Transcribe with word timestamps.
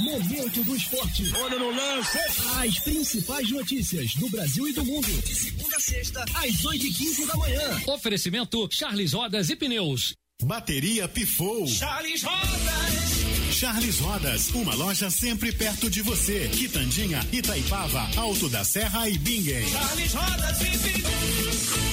Momento 0.00 0.62
do 0.64 0.76
esporte. 0.76 1.32
Olha 1.34 1.58
no 1.58 1.70
lance. 1.70 2.18
As 2.58 2.78
principais 2.80 3.50
notícias 3.50 4.14
do 4.14 4.28
Brasil 4.28 4.68
e 4.68 4.72
do 4.72 4.84
mundo. 4.84 5.08
De 5.22 5.34
segunda 5.34 5.76
a 5.76 5.80
sexta, 5.80 6.24
às 6.34 6.64
8 6.64 6.86
e 6.86 6.92
15 6.92 7.26
da 7.26 7.36
manhã. 7.36 7.82
Oferecimento 7.86 8.68
Charles 8.70 9.12
Rodas 9.12 9.48
e 9.50 9.56
Pneus. 9.56 10.14
Bateria 10.42 11.08
pifou. 11.08 11.66
Charles 11.66 12.22
Rodas. 12.22 13.52
Charles 13.52 13.98
Rodas, 14.00 14.50
uma 14.50 14.74
loja 14.74 15.08
sempre 15.08 15.50
perto 15.50 15.88
de 15.88 16.02
você. 16.02 16.48
Quitandinha, 16.52 17.26
Itaipava, 17.32 18.06
Alto 18.16 18.50
da 18.50 18.62
Serra 18.62 19.08
e 19.08 19.16
Bingen. 19.16 19.66
Charles 19.66 20.12
Rodas 20.12 20.60
e 20.60 20.78
Pneus. 20.78 21.85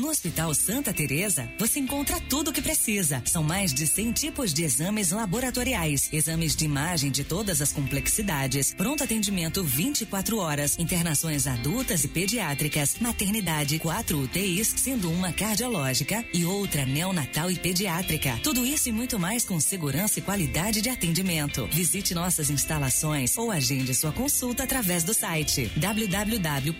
No 0.00 0.08
Hospital 0.08 0.54
Santa 0.54 0.94
Teresa, 0.94 1.46
você 1.58 1.78
encontra 1.78 2.18
tudo 2.18 2.48
o 2.48 2.54
que 2.54 2.62
precisa. 2.62 3.22
São 3.26 3.42
mais 3.42 3.74
de 3.74 3.86
100 3.86 4.12
tipos 4.12 4.54
de 4.54 4.64
exames 4.64 5.10
laboratoriais, 5.10 6.08
exames 6.10 6.56
de 6.56 6.64
imagem 6.64 7.10
de 7.10 7.22
todas 7.22 7.60
as 7.60 7.70
complexidades, 7.70 8.72
pronto 8.72 9.04
atendimento 9.04 9.62
24 9.62 10.38
horas, 10.38 10.78
internações 10.78 11.46
adultas 11.46 12.02
e 12.02 12.08
pediátricas, 12.08 12.96
maternidade, 12.98 13.78
quatro 13.78 14.20
UTIs, 14.20 14.72
sendo 14.74 15.12
uma 15.12 15.34
cardiológica 15.34 16.24
e 16.32 16.46
outra 16.46 16.86
neonatal 16.86 17.50
e 17.50 17.58
pediátrica. 17.58 18.40
Tudo 18.42 18.64
isso 18.64 18.88
e 18.88 18.92
muito 18.92 19.18
mais 19.18 19.44
com 19.44 19.60
segurança 19.60 20.18
e 20.18 20.22
qualidade 20.22 20.80
de 20.80 20.88
atendimento. 20.88 21.68
Visite 21.70 22.14
nossas 22.14 22.48
instalações 22.48 23.36
ou 23.36 23.50
agende 23.50 23.94
sua 23.94 24.12
consulta 24.12 24.62
através 24.62 25.04
do 25.04 25.12
site 25.12 25.70
www.hst.org.br. 25.76 26.70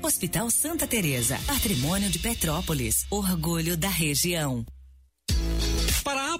Hospital 0.00 0.48
Santa 0.48 0.86
Teresa, 0.86 1.40
Patrimônio 1.44 2.08
de 2.08 2.20
Petrópolis, 2.20 3.04
orgulho 3.10 3.76
da 3.76 3.88
região. 3.88 4.64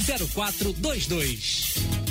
0422. 0.51 2.08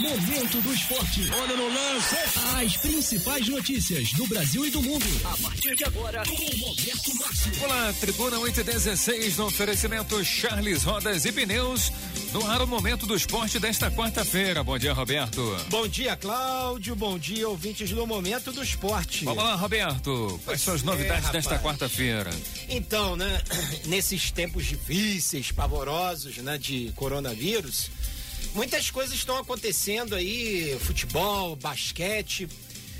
Momento 0.00 0.62
do 0.62 0.72
esporte. 0.72 1.30
Olha 1.30 1.56
no 1.56 1.68
lance. 1.68 2.16
As 2.58 2.74
principais 2.78 3.46
notícias 3.46 4.10
do 4.14 4.26
Brasil 4.26 4.64
e 4.64 4.70
do 4.70 4.80
mundo. 4.80 5.04
A 5.24 5.36
partir 5.36 5.76
de 5.76 5.84
agora, 5.84 6.22
com 6.24 6.66
Roberto 6.66 7.14
Márcio. 7.18 7.64
Olá, 7.64 7.92
Tribuna 8.00 8.38
816, 8.38 9.36
no 9.36 9.44
oferecimento 9.44 10.24
Charles 10.24 10.84
Rodas 10.84 11.26
e 11.26 11.32
Pneus. 11.32 11.92
No 12.32 12.50
ar, 12.50 12.62
o 12.62 12.66
momento 12.66 13.04
do 13.04 13.14
esporte 13.14 13.58
desta 13.58 13.90
quarta-feira. 13.90 14.64
Bom 14.64 14.78
dia, 14.78 14.94
Roberto. 14.94 15.54
Bom 15.68 15.86
dia, 15.86 16.16
Cláudio. 16.16 16.96
Bom 16.96 17.18
dia, 17.18 17.46
ouvintes 17.46 17.90
do 17.90 18.06
Momento 18.06 18.52
do 18.52 18.62
Esporte. 18.62 19.26
Vamos 19.26 19.44
lá, 19.44 19.54
Roberto. 19.54 20.40
Quais 20.46 20.62
são 20.62 20.72
as 20.72 20.82
novidades 20.82 21.28
é, 21.28 21.32
desta 21.32 21.58
quarta-feira? 21.58 22.30
Então, 22.70 23.16
né, 23.16 23.42
nesses 23.84 24.30
tempos 24.30 24.64
difíceis, 24.64 25.52
pavorosos, 25.52 26.38
né, 26.38 26.56
de 26.56 26.90
coronavírus, 26.96 27.90
muitas 28.54 28.90
coisas 28.90 29.14
estão 29.14 29.36
acontecendo 29.38 30.14
aí, 30.14 30.76
futebol, 30.80 31.56
basquete. 31.56 32.48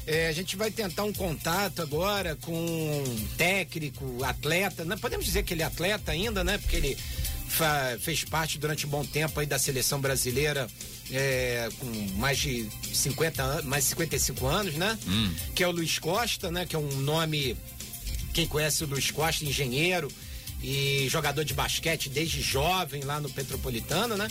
É, 0.06 0.28
a 0.28 0.32
gente 0.32 0.56
vai 0.56 0.70
tentar 0.70 1.04
um 1.04 1.12
contato 1.12 1.82
agora 1.82 2.36
com 2.36 2.52
um 2.52 3.28
técnico, 3.36 4.24
atleta. 4.24 4.84
Não 4.84 4.98
podemos 4.98 5.24
dizer 5.24 5.44
que 5.44 5.54
ele 5.54 5.62
é 5.62 5.66
atleta 5.66 6.12
ainda, 6.12 6.42
né? 6.42 6.58
Porque 6.58 6.76
ele 6.76 6.96
fez 8.00 8.24
parte 8.24 8.58
durante 8.58 8.86
um 8.86 8.88
bom 8.88 9.04
tempo 9.04 9.38
aí 9.40 9.46
da 9.46 9.58
seleção 9.58 10.00
brasileira 10.00 10.68
é, 11.12 11.68
com 11.78 11.86
mais 12.16 12.38
de 12.38 12.68
50 12.92 13.42
anos, 13.42 13.64
mais 13.64 13.84
de 13.84 13.90
55 13.90 14.46
anos, 14.46 14.74
né? 14.74 14.98
Hum. 15.06 15.34
Que 15.54 15.62
é 15.62 15.68
o 15.68 15.72
Luiz 15.72 15.98
Costa, 15.98 16.50
né? 16.50 16.64
Que 16.64 16.76
é 16.76 16.78
um 16.78 17.00
nome. 17.00 17.56
Quem 18.32 18.46
conhece 18.46 18.84
o 18.84 18.86
Luiz 18.86 19.10
Costa, 19.10 19.44
engenheiro 19.44 20.10
e 20.62 21.08
jogador 21.08 21.44
de 21.44 21.54
basquete 21.54 22.08
desde 22.08 22.40
jovem 22.40 23.02
lá 23.02 23.20
no 23.20 23.30
Petropolitano, 23.30 24.16
né? 24.16 24.28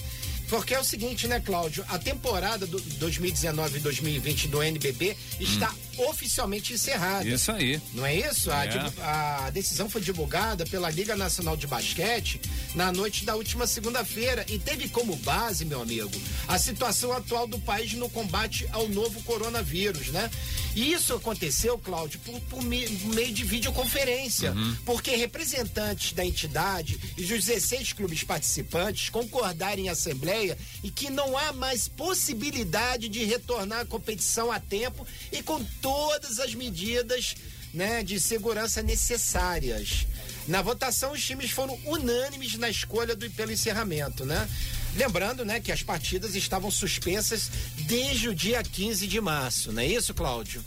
Porque 0.50 0.74
é 0.74 0.80
o 0.80 0.84
seguinte, 0.84 1.28
né, 1.28 1.40
Cláudio? 1.40 1.86
A 1.90 2.00
temporada 2.00 2.66
do 2.66 2.80
2019 2.82 3.78
e 3.78 3.82
2020 3.82 4.48
do 4.48 4.64
NBB 4.64 5.16
está 5.40 5.74
oficialmente 6.08 6.74
encerrada. 6.74 7.28
Isso 7.28 7.52
aí. 7.52 7.82
Não 7.94 8.06
é 8.06 8.16
isso? 8.16 8.52
A, 8.52 8.66
É. 8.66 8.68
divu- 8.68 9.02
a 9.02 9.50
decisão 9.52 9.90
foi 9.90 10.02
divulgada 10.02 10.66
pela 10.66 10.90
Liga 10.90 11.16
Nacional 11.16 11.58
de 11.58 11.68
Basquete 11.68 12.40
na 12.76 12.92
noite 12.92 13.26
da 13.26 13.36
última 13.36 13.66
segunda-feira 13.68 14.46
e 14.48 14.58
teve 14.60 14.88
como 14.90 15.16
base, 15.18 15.66
meu 15.66 15.82
amigo, 15.82 16.12
a 16.48 16.58
situação 16.58 17.12
atual 17.14 17.48
do 17.48 17.60
país 17.60 17.94
no 17.94 18.10
combate 18.10 18.68
ao 18.72 18.88
novo 18.88 19.22
coronavírus, 19.24 20.08
né? 20.10 20.30
E 20.76 20.94
isso 20.94 21.14
aconteceu, 21.14 21.78
Cláudio, 21.78 22.20
por, 22.20 22.40
por 22.42 22.62
me- 22.64 22.88
meio 22.88 23.34
de 23.34 23.44
videoconferência, 23.44 24.54
porque 24.86 25.16
representantes 25.16 26.14
da 26.14 26.24
entidade 26.26 26.98
e 27.18 27.24
dos 27.24 27.44
16 27.46 27.94
clubes 27.94 28.24
participantes 28.24 29.10
concordaram 29.10 29.81
em 29.81 29.90
assembleia 29.90 30.58
e 30.84 30.92
que 30.92 31.10
não 31.10 31.38
há 31.38 31.52
mais 31.54 31.88
possibilidade 31.88 33.10
de 33.10 33.24
retornar 33.26 33.80
à 33.81 33.86
competição 33.86 34.52
a 34.52 34.60
tempo 34.60 35.06
e 35.31 35.42
com 35.42 35.64
todas 35.90 36.40
as 36.40 36.54
medidas 36.54 37.36
né, 37.74 38.04
de 38.04 38.20
segurança 38.20 38.84
necessárias. 38.84 40.06
Na 40.48 40.62
votação, 40.62 41.14
os 41.14 41.26
times 41.26 41.50
foram 41.50 41.80
unânimes 41.86 42.56
na 42.58 42.70
escolha 42.70 43.16
do, 43.16 43.30
pelo 43.32 43.52
encerramento, 43.52 44.24
né? 44.24 44.48
Lembrando, 44.96 45.44
né, 45.44 45.60
que 45.60 45.72
as 45.72 45.82
partidas 45.82 46.36
estavam 46.36 46.70
suspensas 46.70 47.50
desde 47.88 48.30
o 48.30 48.36
dia 48.36 48.62
15 48.62 49.08
de 49.08 49.22
março, 49.22 49.72
não 49.72 49.82
é 49.82 49.88
isso, 49.88 50.14
Cláudio? 50.14 50.64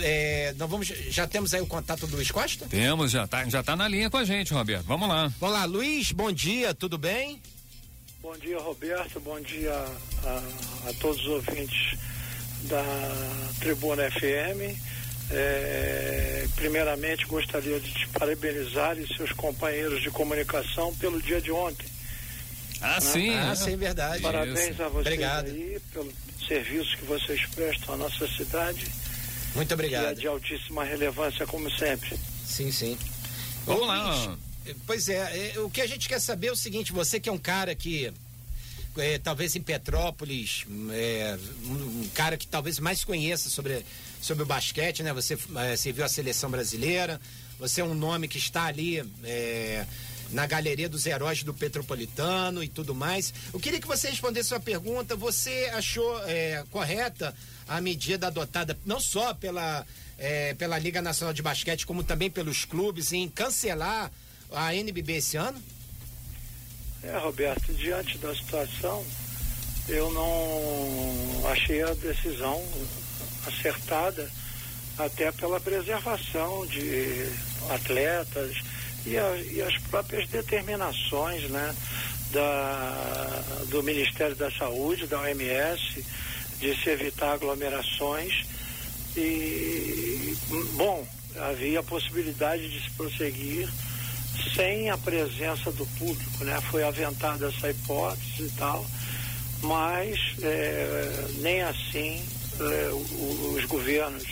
É, 0.00 0.54
nós 0.56 0.70
vamos, 0.70 0.86
já 0.86 1.26
temos 1.26 1.52
aí 1.54 1.60
o 1.60 1.66
contato 1.66 2.06
do 2.06 2.16
Luiz 2.16 2.30
Costa? 2.30 2.66
Temos, 2.66 3.10
já 3.10 3.26
tá, 3.26 3.48
já 3.48 3.62
tá 3.62 3.76
na 3.76 3.86
linha 3.86 4.08
com 4.08 4.16
a 4.16 4.24
gente, 4.24 4.54
Roberto. 4.54 4.86
Vamos 4.86 5.08
lá. 5.08 5.30
Vamos 5.38 5.54
lá, 5.54 5.64
Luiz, 5.64 6.10
bom 6.10 6.32
dia, 6.32 6.72
tudo 6.74 6.96
bem? 6.96 7.40
Bom 8.22 8.36
dia, 8.38 8.58
Roberto. 8.58 9.20
Bom 9.20 9.40
dia 9.40 9.72
a, 10.24 10.88
a 10.88 10.92
todos 11.00 11.20
os 11.20 11.26
ouvintes 11.26 11.98
da 12.64 12.82
Tribuna 13.60 14.10
FM. 14.10 14.78
É, 15.30 16.46
primeiramente, 16.54 17.24
gostaria 17.26 17.80
de 17.80 17.90
te 17.92 18.08
parabenizar 18.08 18.98
e 18.98 19.06
seus 19.16 19.32
companheiros 19.32 20.02
de 20.02 20.10
comunicação 20.10 20.94
pelo 20.96 21.20
dia 21.20 21.40
de 21.40 21.50
ontem. 21.50 21.86
Ah, 22.80 23.00
sim. 23.00 23.30
Ah, 23.30 23.46
né? 23.48 23.54
sim, 23.54 23.76
verdade. 23.76 24.20
Parabéns 24.20 24.78
a 24.80 24.88
vocês 24.88 25.06
Obrigado. 25.06 25.46
aí 25.46 25.80
pelo 25.92 26.12
serviço 26.46 26.96
que 26.98 27.04
vocês 27.04 27.46
prestam 27.54 27.94
à 27.94 27.96
nossa 27.96 28.28
cidade. 28.28 28.86
Muito 29.54 29.68
Que 29.68 29.72
é 29.72 29.74
obrigado. 29.74 30.20
de 30.20 30.26
altíssima 30.26 30.84
relevância, 30.84 31.46
como 31.46 31.70
sempre. 31.70 32.18
Sim, 32.44 32.70
sim. 32.70 32.98
Vamos 33.64 33.86
lá. 33.86 34.36
Pois 34.86 35.08
é, 35.08 35.52
é, 35.54 35.60
o 35.60 35.70
que 35.70 35.80
a 35.80 35.86
gente 35.86 36.08
quer 36.08 36.20
saber 36.20 36.48
é 36.48 36.52
o 36.52 36.56
seguinte, 36.56 36.92
você 36.92 37.18
que 37.20 37.28
é 37.28 37.32
um 37.32 37.38
cara 37.38 37.74
que 37.74 38.12
é, 38.96 39.18
talvez 39.18 39.56
em 39.56 39.62
Petrópolis, 39.62 40.64
é, 40.92 41.38
um, 41.66 42.02
um 42.02 42.10
cara 42.14 42.36
que 42.36 42.46
talvez 42.46 42.78
mais 42.78 43.04
conheça 43.04 43.48
sobre, 43.48 43.84
sobre 44.20 44.42
o 44.42 44.46
basquete, 44.46 45.02
né? 45.02 45.12
Você 45.12 45.36
é, 45.56 45.76
serviu 45.76 46.04
a 46.04 46.08
seleção 46.08 46.50
brasileira, 46.50 47.20
você 47.58 47.80
é 47.80 47.84
um 47.84 47.94
nome 47.94 48.28
que 48.28 48.38
está 48.38 48.64
ali 48.64 48.98
é, 49.24 49.86
na 50.30 50.46
galeria 50.46 50.88
dos 50.88 51.06
heróis 51.06 51.42
do 51.42 51.54
Petropolitano 51.54 52.62
e 52.62 52.68
tudo 52.68 52.94
mais. 52.94 53.32
Eu 53.52 53.60
queria 53.60 53.80
que 53.80 53.86
você 53.86 54.08
respondesse 54.08 54.48
sua 54.48 54.60
pergunta. 54.60 55.16
Você 55.16 55.70
achou 55.74 56.20
é, 56.26 56.64
correta 56.70 57.34
a 57.68 57.80
medida 57.80 58.26
adotada 58.26 58.76
não 58.84 59.00
só 59.00 59.34
pela, 59.34 59.86
é, 60.18 60.54
pela 60.54 60.78
Liga 60.78 61.00
Nacional 61.00 61.32
de 61.32 61.42
Basquete, 61.42 61.86
como 61.86 62.02
também 62.02 62.30
pelos 62.30 62.64
clubes 62.64 63.12
em 63.12 63.28
cancelar 63.28 64.10
a 64.52 64.74
NBB 64.74 65.14
esse 65.14 65.36
ano? 65.36 65.60
É, 67.06 67.18
Roberto, 67.18 67.72
diante 67.74 68.18
da 68.18 68.34
situação, 68.34 69.04
eu 69.88 70.10
não 70.12 71.50
achei 71.50 71.82
a 71.82 71.92
decisão 71.94 72.62
acertada, 73.46 74.30
até 74.96 75.30
pela 75.32 75.60
preservação 75.60 76.64
de 76.66 77.28
atletas 77.68 78.56
e, 79.04 79.18
a- 79.18 79.36
e 79.36 79.60
as 79.60 79.76
próprias 79.88 80.28
determinações 80.28 81.50
né, 81.50 81.74
da, 82.30 83.42
do 83.68 83.82
Ministério 83.82 84.36
da 84.36 84.50
Saúde, 84.52 85.06
da 85.06 85.20
OMS, 85.20 86.04
de 86.60 86.74
se 86.82 86.90
evitar 86.90 87.32
aglomerações. 87.34 88.44
E, 89.16 90.36
bom, 90.74 91.06
havia 91.36 91.80
a 91.80 91.82
possibilidade 91.82 92.68
de 92.70 92.82
se 92.82 92.90
prosseguir 92.90 93.68
sem 94.54 94.90
a 94.90 94.98
presença 94.98 95.70
do 95.72 95.86
público, 95.98 96.44
né? 96.44 96.60
Foi 96.70 96.82
aventada 96.84 97.48
essa 97.48 97.70
hipótese 97.70 98.44
e 98.44 98.50
tal, 98.50 98.84
mas 99.62 100.18
é, 100.42 101.24
nem 101.40 101.62
assim 101.62 102.22
é, 102.60 102.90
os 103.56 103.64
governos, 103.66 104.24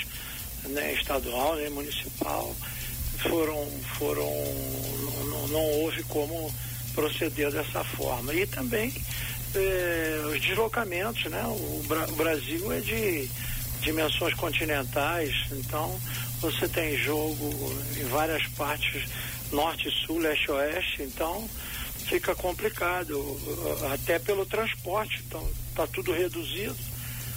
nem 0.68 0.94
estadual 0.94 1.56
nem 1.56 1.70
municipal, 1.70 2.54
foram, 3.18 3.68
foram 3.98 4.30
não, 5.30 5.48
não 5.48 5.64
houve 5.80 6.02
como 6.04 6.52
proceder 6.94 7.50
dessa 7.50 7.82
forma. 7.84 8.34
E 8.34 8.46
também 8.46 8.92
é, 9.54 10.22
os 10.26 10.40
deslocamentos, 10.40 11.24
né? 11.26 11.42
O, 11.44 11.82
o 12.08 12.16
Brasil 12.16 12.72
é 12.72 12.80
de 12.80 13.28
dimensões 13.80 14.34
continentais, 14.34 15.34
então 15.52 15.98
você 16.40 16.68
tem 16.68 16.96
jogo 16.96 17.74
em 17.96 18.04
várias 18.04 18.46
partes, 18.48 19.04
norte, 19.52 19.90
sul, 19.90 20.18
leste, 20.18 20.50
oeste, 20.50 21.02
então 21.02 21.48
fica 22.06 22.34
complicado, 22.34 23.40
até 23.92 24.18
pelo 24.18 24.44
transporte, 24.44 25.22
então 25.26 25.48
está 25.68 25.86
tudo 25.86 26.12
reduzido. 26.12 26.76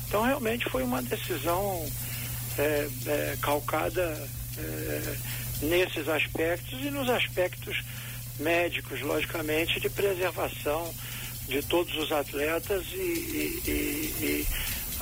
Então 0.07 0.23
realmente 0.23 0.69
foi 0.69 0.83
uma 0.83 1.01
decisão 1.01 1.85
é, 2.57 2.87
é, 3.05 3.37
calcada 3.41 4.29
é, 4.57 5.15
nesses 5.61 6.07
aspectos 6.07 6.79
e 6.81 6.89
nos 6.89 7.09
aspectos 7.09 7.83
médicos, 8.39 9.01
logicamente, 9.01 9.79
de 9.79 9.89
preservação 9.89 10.93
de 11.47 11.61
todos 11.63 11.95
os 11.95 12.11
atletas 12.11 12.85
e, 12.91 12.97
e, 12.97 13.61
e, 13.67 14.25
e 14.25 14.47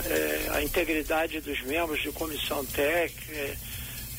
é, 0.05 0.49
a 0.53 0.63
integridade 0.63 1.39
dos 1.39 1.61
membros 1.61 2.01
de 2.01 2.11
comissão 2.11 2.65
técnica 2.65 3.57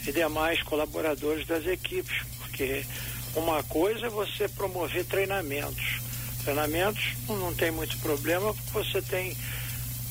e 0.06 0.12
demais 0.12 0.62
colaboradores 0.62 1.46
das 1.46 1.66
equipes, 1.66 2.22
porque 2.54 2.86
uma 3.34 3.64
coisa 3.64 4.06
é 4.06 4.08
você 4.08 4.48
promover 4.48 5.04
treinamentos. 5.04 5.98
Treinamentos 6.44 7.14
não 7.28 7.52
tem 7.52 7.72
muito 7.72 7.98
problema 7.98 8.54
porque 8.54 8.70
você 8.70 9.02
tem 9.02 9.36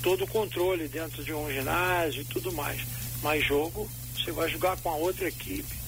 todo 0.01 0.25
o 0.25 0.27
controle 0.27 0.89
dentro 0.89 1.23
de 1.23 1.33
um 1.33 1.49
ginásio 1.49 2.21
e 2.21 2.25
tudo 2.25 2.51
mais. 2.51 2.81
Mas 3.21 3.47
jogo, 3.47 3.89
você 4.13 4.31
vai 4.33 4.49
jogar 4.49 4.75
com 4.77 4.89
a 4.89 4.95
outra 4.95 5.29
equipe. 5.29 5.83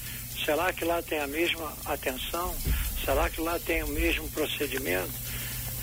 Será 0.46 0.72
que 0.72 0.86
lá 0.86 1.02
tem 1.02 1.19
a 1.19 1.28
mesma 1.28 1.74
atenção? 1.84 2.56
Será 3.04 3.30
que 3.30 3.42
lá 3.42 3.60
tem 3.60 3.84
o 3.84 3.88
mesmo 3.88 4.30
procedimento? 4.30 5.12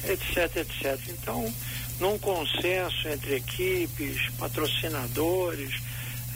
Etc, 0.05 0.57
etc. 0.57 0.99
Então, 1.09 1.53
num 2.01 2.19
consenso 2.19 3.09
entre 3.09 3.37
equipes, 3.37 4.31
patrocinadores, 4.39 5.75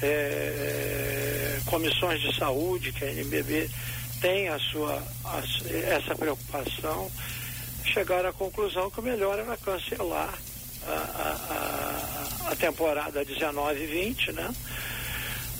é, 0.02 1.58
comissões 1.64 2.20
de 2.20 2.36
saúde, 2.36 2.92
que 2.92 3.04
a 3.04 3.10
NBB 3.10 3.68
tem 4.20 4.48
a 4.48 4.58
sua, 4.58 5.02
a, 5.24 5.42
essa 5.94 6.14
preocupação, 6.14 7.10
chegaram 7.84 8.28
à 8.28 8.32
conclusão 8.32 8.90
que 8.90 9.00
o 9.00 9.02
melhor 9.02 9.38
era 9.38 9.56
cancelar 9.56 10.34
a, 10.86 12.48
a, 12.48 12.52
a 12.52 12.56
temporada 12.56 13.24
19-20, 13.24 14.32
né? 14.32 14.54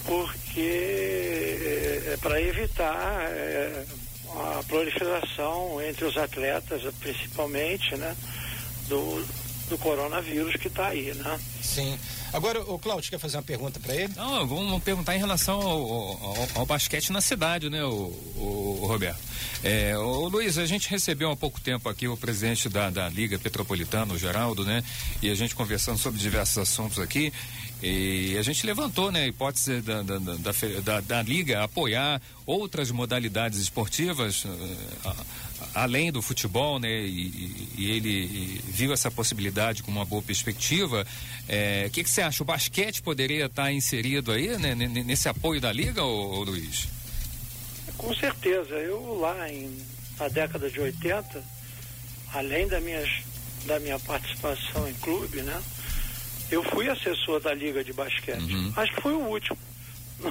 Porque 0.05 2.03
é, 2.07 2.17
para 2.21 2.41
evitar 2.41 3.31
é, 3.31 3.85
a 4.29 4.63
proliferação 4.67 5.81
entre 5.83 6.05
os 6.05 6.17
atletas, 6.17 6.83
principalmente, 7.01 7.97
né? 7.97 8.17
Do, 8.89 9.25
do 9.69 9.79
coronavírus 9.79 10.57
que 10.57 10.69
está 10.69 10.89
aí, 10.89 11.13
né? 11.15 11.41
Sim. 11.63 11.99
Agora, 12.33 12.61
o 12.63 12.79
Cláudio 12.79 13.11
quer 13.11 13.19
fazer 13.19 13.37
uma 13.37 13.43
pergunta 13.43 13.81
para 13.81 13.95
ele? 13.95 14.13
Não, 14.15 14.47
vamos 14.47 14.83
perguntar 14.83 15.17
em 15.17 15.19
relação 15.19 15.61
ao, 15.61 15.91
ao, 15.91 16.49
ao, 16.55 16.67
basquete 16.67 17.11
na 17.11 17.21
cidade, 17.21 17.71
né, 17.71 17.85
o, 17.85 18.13
o, 18.37 18.81
o 18.83 18.87
Roberto. 18.87 19.19
É, 19.63 19.97
o 19.97 20.29
Luiz, 20.29 20.59
a 20.59 20.67
gente 20.67 20.89
recebeu 20.89 21.31
há 21.31 21.37
pouco 21.37 21.61
tempo 21.61 21.89
aqui 21.89 22.07
o 22.07 22.17
presidente 22.17 22.69
da, 22.69 22.91
da 22.91 23.09
Liga 23.09 23.39
Petropolitana, 23.39 24.13
o 24.13 24.19
Geraldo, 24.19 24.65
né? 24.65 24.83
E 25.23 25.31
a 25.31 25.35
gente 25.35 25.55
conversando 25.55 25.99
sobre 25.99 26.21
diversos 26.21 26.59
assuntos 26.59 26.99
aqui. 26.99 27.33
E 27.83 28.37
a 28.39 28.43
gente 28.43 28.65
levantou 28.65 29.13
né, 29.13 29.25
a 29.25 29.27
hipótese 29.27 29.81
da, 29.81 30.03
da, 30.03 30.19
da, 30.19 30.53
da, 30.83 31.01
da 31.01 31.23
Liga 31.23 31.63
apoiar 31.63 32.21
outras 32.47 32.91
modalidades 32.91 33.59
esportivas. 33.59 34.45
Além 35.77 36.11
do 36.11 36.23
futebol, 36.23 36.79
né? 36.79 36.91
E, 36.91 37.69
e 37.77 37.91
ele 37.91 38.63
viu 38.65 38.95
essa 38.95 39.11
possibilidade 39.11 39.83
com 39.83 39.91
uma 39.91 40.07
boa 40.07 40.23
perspectiva. 40.23 41.03
O 41.03 41.07
é, 41.47 41.91
que, 41.93 42.03
que 42.03 42.09
você 42.09 42.23
acha? 42.23 42.43
O 42.43 42.47
basquete 42.47 43.03
poderia 43.03 43.45
estar 43.45 43.71
inserido 43.71 44.33
aí, 44.33 44.57
né? 44.57 44.75
Nesse 44.75 45.29
apoio 45.29 45.61
da 45.61 45.71
liga, 45.71 46.03
ô, 46.03 46.39
ô 46.39 46.45
Luiz? 46.45 46.89
Com 47.99 48.15
certeza. 48.15 48.75
Eu 48.75 49.19
lá 49.21 49.53
em, 49.53 49.79
na 50.19 50.29
década 50.29 50.71
de 50.71 50.81
80, 50.81 51.45
além 52.33 52.67
da, 52.69 52.81
minhas, 52.81 53.11
da 53.67 53.79
minha 53.79 53.99
participação 53.99 54.89
em 54.89 54.95
clube, 54.95 55.43
né? 55.43 55.63
Eu 56.51 56.63
fui 56.63 56.89
assessor 56.89 57.39
da 57.39 57.53
liga 57.53 57.85
de 57.85 57.93
basquete. 57.93 58.55
Uhum. 58.55 58.73
Acho 58.77 58.95
que 58.95 59.03
foi 59.03 59.13
o 59.13 59.27
último. 59.27 59.59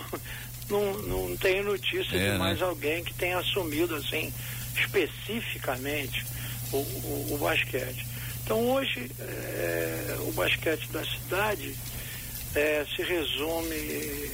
Não, 0.68 0.82
não, 1.04 1.28
não 1.28 1.38
tenho 1.38 1.64
notícia 1.64 2.16
é, 2.16 2.18
de 2.18 2.30
né? 2.32 2.38
mais 2.40 2.60
né? 2.60 2.66
alguém 2.66 3.04
que 3.04 3.14
tenha 3.14 3.38
assumido 3.38 3.94
assim 3.94 4.34
especificamente 4.77 6.25
o, 6.72 6.77
o, 6.77 7.27
o 7.33 7.38
basquete. 7.38 8.06
Então 8.44 8.60
hoje 8.69 9.10
é, 9.19 10.18
o 10.19 10.31
basquete 10.33 10.88
da 10.92 11.04
cidade 11.04 11.75
é, 12.56 12.86
se 12.95 13.01
resume 13.01 14.31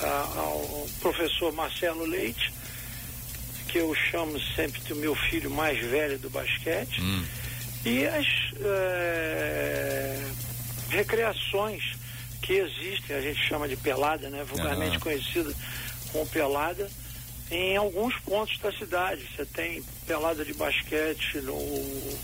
a, 0.00 0.32
ao 0.36 0.88
professor 1.00 1.52
Marcelo 1.52 2.04
Leite, 2.04 2.52
que 3.68 3.78
eu 3.78 3.94
chamo 3.94 4.40
sempre 4.56 4.80
de 4.80 4.94
meu 4.94 5.14
filho 5.14 5.50
mais 5.50 5.78
velho 5.78 6.18
do 6.18 6.30
basquete, 6.30 7.00
hum. 7.00 7.24
e 7.84 8.06
as 8.06 8.26
é, 8.64 10.30
recreações 10.88 11.82
que 12.42 12.54
existem, 12.54 13.14
a 13.14 13.20
gente 13.20 13.46
chama 13.46 13.68
de 13.68 13.76
pelada, 13.76 14.28
né, 14.28 14.44
vulgarmente 14.44 14.96
uhum. 14.96 15.00
conhecida 15.00 15.54
como 16.10 16.26
pelada, 16.26 16.90
em 17.50 17.76
alguns 17.76 18.14
pontos 18.20 18.58
da 18.58 18.72
cidade. 18.72 19.26
Você 19.34 19.44
tem 19.44 19.82
pelada 20.06 20.44
de 20.44 20.54
basquete 20.54 21.38
no 21.42 22.18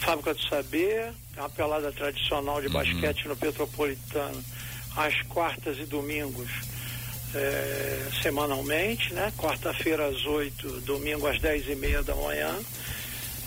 Fábrica 0.00 0.34
do 0.34 0.42
Saber, 0.48 1.12
uma 1.36 1.48
pelada 1.48 1.90
tradicional 1.92 2.60
de 2.60 2.68
uhum. 2.68 2.72
basquete 2.74 3.26
no 3.26 3.36
Petropolitano, 3.36 4.44
às 4.96 5.20
quartas 5.22 5.78
e 5.78 5.84
domingos, 5.84 6.50
é, 7.34 8.08
semanalmente, 8.22 9.12
né? 9.12 9.32
Quarta-feira 9.36 10.06
às 10.06 10.24
oito, 10.24 10.80
domingo 10.80 11.26
às 11.26 11.40
dez 11.40 11.68
e 11.68 11.74
meia 11.74 12.02
da 12.02 12.14
manhã. 12.14 12.54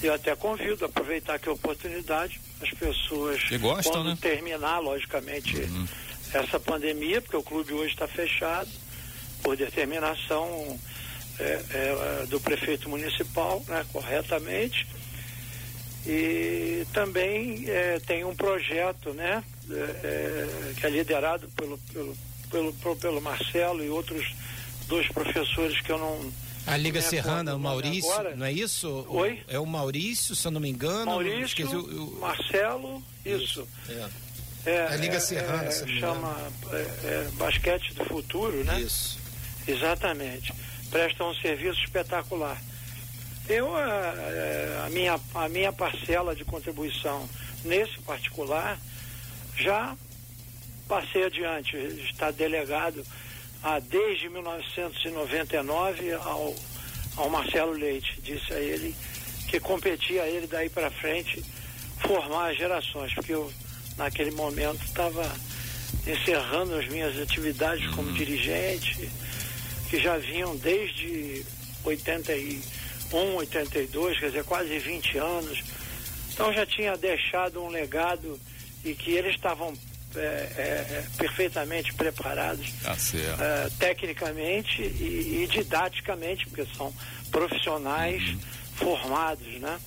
Eu 0.03 0.13
até 0.13 0.35
convido 0.35 0.85
a 0.85 0.87
aproveitar 0.87 1.37
que 1.39 1.47
a 1.47 1.51
oportunidade, 1.51 2.39
as 2.61 2.71
pessoas 2.71 3.39
gostam, 3.59 3.91
quando 3.91 4.09
né? 4.09 4.17
terminar, 4.19 4.79
logicamente, 4.79 5.57
uhum. 5.57 5.87
essa 6.33 6.59
pandemia, 6.59 7.21
porque 7.21 7.37
o 7.37 7.43
clube 7.43 7.73
hoje 7.73 7.93
está 7.93 8.07
fechado, 8.07 8.69
por 9.41 9.57
determinação 9.57 10.79
é, 11.39 11.43
é, 11.73 12.25
do 12.27 12.39
prefeito 12.39 12.89
municipal, 12.89 13.63
né, 13.67 13.85
corretamente. 13.91 14.87
E 16.05 16.85
também 16.93 17.65
é, 17.67 17.99
tem 17.99 18.23
um 18.23 18.35
projeto, 18.35 19.13
né, 19.13 19.43
é, 19.69 19.73
é, 19.73 20.73
que 20.79 20.85
é 20.85 20.89
liderado 20.89 21.47
pelo, 21.49 21.77
pelo, 21.93 22.73
pelo, 22.73 22.95
pelo 22.95 23.21
Marcelo 23.21 23.83
e 23.83 23.89
outros 23.89 24.33
dois 24.87 25.07
professores 25.09 25.79
que 25.81 25.91
eu 25.91 25.97
não. 25.97 26.31
A 26.67 26.77
Liga 26.77 27.01
Serrana, 27.01 27.55
o 27.55 27.59
Maurício, 27.59 28.11
agora. 28.11 28.35
não 28.35 28.45
é 28.45 28.51
isso? 28.51 29.05
Oi? 29.09 29.41
É 29.47 29.57
o 29.57 29.65
Maurício, 29.65 30.35
se 30.35 30.47
eu 30.47 30.51
não 30.51 30.61
me 30.61 30.69
engano. 30.69 31.07
Maurício, 31.07 31.79
o, 31.79 32.19
Marcelo, 32.19 33.01
isso. 33.25 33.67
É. 33.89 34.09
É, 34.63 34.87
a 34.87 34.95
Liga 34.95 35.15
é, 35.15 35.19
Serrana, 35.19 35.63
é, 35.63 35.99
chama 35.99 36.51
é, 36.71 36.75
é, 36.75 37.29
Basquete 37.33 37.95
do 37.95 38.05
Futuro, 38.05 38.63
né? 38.63 38.79
Isso. 38.79 39.20
Exatamente. 39.67 40.53
Prestam 40.89 41.29
um 41.29 41.35
serviço 41.35 41.79
espetacular. 41.79 42.61
Eu, 43.47 43.75
a, 43.75 44.85
a, 44.85 44.89
minha, 44.89 45.19
a 45.33 45.49
minha 45.49 45.73
parcela 45.73 46.35
de 46.35 46.45
contribuição 46.45 47.27
nesse 47.63 47.99
particular 47.99 48.77
já 49.57 49.95
passei 50.87 51.23
adiante, 51.23 51.75
está 52.11 52.31
delegado 52.31 53.05
a, 53.63 53.79
desde 53.79 54.29
1999 54.29 56.11
ao, 56.13 56.55
ao 57.15 57.29
Marcelo 57.29 57.71
Leite. 57.71 58.19
Disse 58.21 58.53
a 58.53 58.59
ele 58.59 58.95
que 59.47 59.59
competia 59.59 60.23
a 60.23 60.27
ele 60.27 60.47
daí 60.47 60.69
para 60.69 60.91
frente 60.91 61.43
formar 61.99 62.53
gerações, 62.53 63.13
porque 63.13 63.33
eu 63.33 63.51
naquele 63.97 64.31
momento 64.31 64.83
estava 64.83 65.23
encerrando 66.07 66.75
as 66.75 66.87
minhas 66.87 67.17
atividades 67.19 67.85
como 67.91 68.11
dirigente 68.13 69.09
que 69.91 69.99
já 69.99 70.17
vinham 70.17 70.55
desde 70.55 71.45
81, 71.83 73.35
82, 73.35 74.17
quer 74.19 74.27
dizer, 74.27 74.43
quase 74.45 74.79
20 74.79 75.17
anos. 75.17 75.61
Então 76.33 76.53
já 76.53 76.65
tinha 76.65 76.95
deixado 76.95 77.61
um 77.61 77.67
legado 77.67 78.39
e 78.85 78.93
que 78.93 79.11
eles 79.11 79.35
estavam 79.35 79.73
é, 80.15 80.19
é, 80.19 81.05
perfeitamente 81.17 81.93
preparados 81.93 82.67
certo. 82.97 83.41
é, 83.41 83.69
tecnicamente 83.79 84.81
e, 84.81 85.41
e 85.43 85.47
didaticamente, 85.51 86.45
porque 86.47 86.65
são 86.75 86.93
profissionais 87.31 88.23
Uhum. 88.29 88.39
formados, 88.75 89.59
né? 89.59 89.77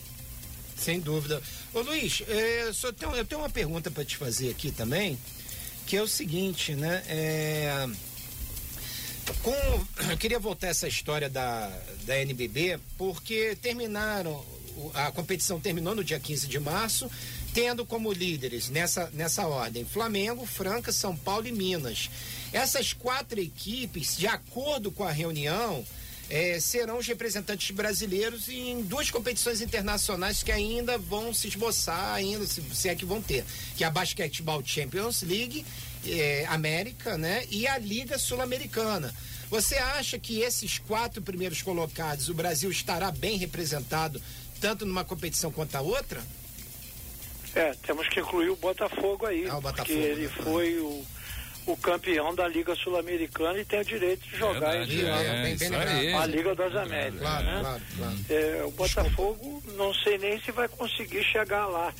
Sem 0.76 1.00
dúvida. 1.00 1.42
Ô 1.72 1.80
Luiz, 1.80 2.22
é, 2.28 2.70
só 2.74 2.92
tenho- 2.92 3.14
eu 3.16 3.24
tenho 3.24 3.40
uma 3.40 3.48
pergunta 3.50 3.90
para 3.90 4.04
te 4.04 4.16
fazer 4.18 4.50
aqui 4.50 4.70
também, 4.70 5.18
que 5.86 5.96
é 5.96 6.02
o 6.02 6.06
seguinte, 6.06 6.74
né? 6.74 7.02
É, 9.26 9.32
com, 9.42 9.52
eu 10.10 10.16
queria 10.16 10.38
voltar 10.38 10.68
essa 10.68 10.88
história 10.88 11.28
da, 11.28 11.70
da 12.04 12.18
NBB, 12.20 12.78
porque 12.98 13.56
terminaram, 13.60 14.44
a 14.94 15.10
competição 15.10 15.60
terminou 15.60 15.94
no 15.94 16.04
dia 16.04 16.20
15 16.20 16.46
de 16.46 16.58
março, 16.58 17.10
tendo 17.52 17.86
como 17.86 18.12
líderes 18.12 18.68
nessa, 18.68 19.08
nessa 19.12 19.46
ordem 19.46 19.84
Flamengo, 19.84 20.44
Franca, 20.44 20.90
São 20.92 21.16
Paulo 21.16 21.46
e 21.46 21.52
Minas. 21.52 22.10
Essas 22.52 22.92
quatro 22.92 23.40
equipes, 23.40 24.16
de 24.16 24.26
acordo 24.26 24.90
com 24.90 25.04
a 25.04 25.12
reunião, 25.12 25.84
eh, 26.28 26.58
serão 26.58 26.98
os 26.98 27.06
representantes 27.06 27.70
brasileiros 27.70 28.48
em 28.48 28.82
duas 28.82 29.10
competições 29.10 29.60
internacionais 29.60 30.42
que 30.42 30.50
ainda 30.50 30.98
vão 30.98 31.32
se 31.32 31.48
esboçar, 31.48 32.14
ainda 32.14 32.46
se, 32.46 32.62
se 32.72 32.88
é 32.88 32.94
que 32.94 33.04
vão 33.04 33.22
ter, 33.22 33.44
que 33.76 33.84
é 33.84 33.86
a 33.86 33.90
Basketball 33.90 34.62
Champions 34.64 35.22
League, 35.22 35.64
eh, 36.06 36.44
América, 36.48 37.16
né, 37.18 37.44
e 37.50 37.66
a 37.66 37.78
Liga 37.78 38.18
Sul-Americana. 38.18 39.14
Você 39.50 39.76
acha 39.76 40.18
que 40.18 40.40
esses 40.40 40.78
quatro 40.78 41.22
primeiros 41.22 41.62
colocados, 41.62 42.28
o 42.28 42.34
Brasil 42.34 42.70
estará 42.70 43.10
bem 43.10 43.36
representado 43.38 44.20
tanto 44.60 44.84
numa 44.86 45.04
competição 45.04 45.52
quanto 45.52 45.76
a 45.76 45.80
outra? 45.80 46.20
É, 47.54 47.72
temos 47.86 48.08
que 48.08 48.20
incluir 48.20 48.48
o 48.50 48.56
Botafogo 48.56 49.26
aí, 49.26 49.46
Ah, 49.48 49.58
o 49.58 49.62
porque 49.62 49.76
Botafogo, 49.94 50.00
ele 50.00 50.26
né? 50.26 50.32
foi 50.42 50.78
o, 50.80 51.04
o 51.66 51.76
campeão 51.76 52.34
da 52.34 52.48
Liga 52.48 52.74
Sul-Americana 52.74 53.60
e 53.60 53.64
tem 53.64 53.80
o 53.80 53.84
direito 53.84 54.26
de 54.28 54.36
jogar 54.36 54.72
Verdade, 54.72 54.92
esse 54.96 55.04
ano 55.04 55.22
é, 55.22 55.26
é, 55.26 55.42
bem- 55.44 55.56
bem 55.70 55.74
aí. 55.78 56.12
a 56.14 56.26
Liga 56.26 56.54
das 56.56 56.74
Américas. 56.74 57.20
Claro, 57.20 57.44
né? 57.46 57.60
claro, 57.60 57.82
claro. 57.96 58.16
É, 58.28 58.64
o 58.64 58.70
Botafogo 58.72 59.62
não 59.76 59.94
sei 59.94 60.18
nem 60.18 60.40
se 60.40 60.50
vai 60.50 60.66
conseguir 60.66 61.22
chegar 61.22 61.66
lá, 61.66 61.94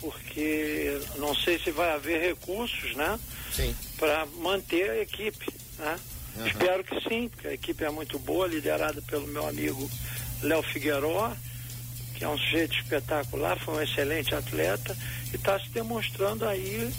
porque 0.00 1.00
não 1.16 1.34
sei 1.34 1.58
se 1.58 1.70
vai 1.70 1.92
haver 1.92 2.20
recursos, 2.20 2.94
né, 2.94 3.18
Sim. 3.52 3.74
para 3.98 4.26
manter 4.26 4.90
a 4.90 4.98
equipe, 5.00 5.46
né? 5.78 5.98
Aham. 6.38 6.48
Espero 6.48 6.84
que 6.84 7.00
sim, 7.08 7.28
porque 7.28 7.48
a 7.48 7.54
equipe 7.54 7.82
é 7.84 7.90
muito 7.90 8.18
boa, 8.18 8.46
liderada 8.46 9.00
pelo 9.02 9.26
meu 9.26 9.46
amigo 9.48 9.90
Léo 10.42 10.62
Figueiró, 10.62 11.34
que 12.14 12.24
é 12.24 12.28
um 12.28 12.38
sujeito 12.38 12.76
espetacular, 12.76 13.58
foi 13.58 13.74
um 13.74 13.82
excelente 13.82 14.34
atleta 14.34 14.96
e 15.32 15.36
está 15.36 15.58
se 15.58 15.68
demonstrando 15.70 16.46
aí 16.46 16.90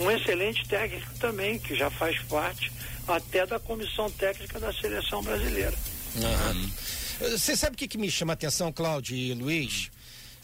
um 0.00 0.10
excelente 0.10 0.66
técnico 0.68 1.12
também, 1.18 1.58
que 1.58 1.74
já 1.74 1.90
faz 1.90 2.18
parte 2.22 2.72
até 3.06 3.46
da 3.46 3.58
comissão 3.58 4.10
técnica 4.10 4.58
da 4.58 4.72
seleção 4.72 5.22
brasileira. 5.22 5.74
Você 7.20 7.56
sabe 7.56 7.74
o 7.74 7.78
que, 7.78 7.88
que 7.88 7.98
me 7.98 8.10
chama 8.10 8.32
a 8.32 8.34
atenção, 8.34 8.72
Cláudio 8.72 9.16
e 9.16 9.34
Luiz? 9.34 9.90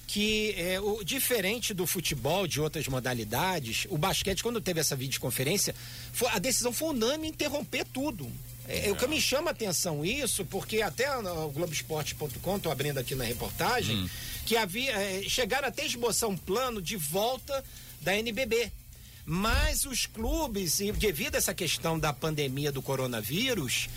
Que 0.08 0.54
é, 0.56 0.80
o 0.80 1.04
diferente 1.04 1.74
do 1.74 1.86
futebol, 1.86 2.46
de 2.46 2.60
outras 2.60 2.88
modalidades, 2.88 3.86
o 3.90 3.98
basquete, 3.98 4.42
quando 4.42 4.58
teve 4.58 4.80
essa 4.80 4.96
videoconferência, 4.96 5.74
foi- 6.14 6.28
a 6.30 6.38
decisão 6.38 6.72
foi 6.72 6.88
unânime 6.88 7.28
interromper 7.28 7.84
tudo. 7.92 8.26
É, 8.66 8.88
é 8.88 8.90
o 8.90 8.96
que 8.96 9.06
me 9.06 9.20
chama 9.20 9.50
a 9.50 9.52
atenção 9.52 10.02
isso, 10.04 10.46
porque 10.46 10.80
até 10.80 11.14
no 11.20 11.50
Globoesporte.com, 11.50 12.56
estou 12.56 12.72
abrindo 12.72 12.96
aqui 12.98 13.14
na 13.14 13.24
reportagem, 13.24 14.08
que 14.46 14.56
havia. 14.56 14.92
é, 14.92 15.22
chegaram 15.28 15.68
até 15.68 15.84
esboçar 15.84 16.28
um 16.30 16.36
plano 16.38 16.80
de 16.80 16.96
volta 16.96 17.62
da 18.00 18.16
NBB. 18.16 18.72
Mas 19.30 19.84
os 19.84 20.06
clubes, 20.06 20.80
e 20.80 20.90
devido 20.90 21.34
a 21.34 21.38
essa 21.38 21.52
questão 21.52 21.98
da 21.98 22.14
pandemia 22.14 22.72
do 22.72 22.80
coronavírus, 22.80 23.88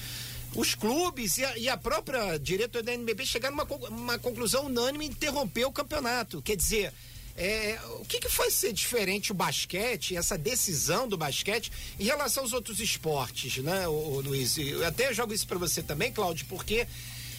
os 0.56 0.76
clubes 0.76 1.38
e 1.38 1.46
a, 1.46 1.58
e 1.58 1.70
a 1.70 1.78
própria 1.78 2.38
diretoria 2.38 2.84
da 2.84 2.94
NBB 2.94 3.26
chegaram 3.26 3.58
a 3.60 3.64
uma, 3.64 3.88
uma 3.90 4.20
conclusão 4.20 4.66
unânime 4.66 5.06
interromper 5.06 5.66
o 5.66 5.72
campeonato. 5.72 6.42
Quer 6.42 6.58
dizer, 6.58 6.94
é, 7.38 7.80
o 8.00 8.06
que, 8.06 8.20
que 8.20 8.30
faz 8.30 8.54
ser 8.56 8.74
diferente 8.74 9.32
o 9.32 9.36
basquete, 9.36 10.16
essa 10.16 10.38
decisão 10.38 11.08
do 11.08 11.18
basquete, 11.18 11.72
em 12.00 12.04
relação 12.04 12.44
aos 12.44 12.54
outros 12.54 12.80
esportes, 12.80 13.58
né, 13.58 13.88
Luiz? 13.88 14.58
Eu 14.58 14.86
até 14.86 15.14
jogo 15.14 15.34
isso 15.34 15.48
para 15.48 15.58
você 15.58 15.82
também, 15.82 16.12
Cláudio, 16.12 16.46
porque 16.50 16.86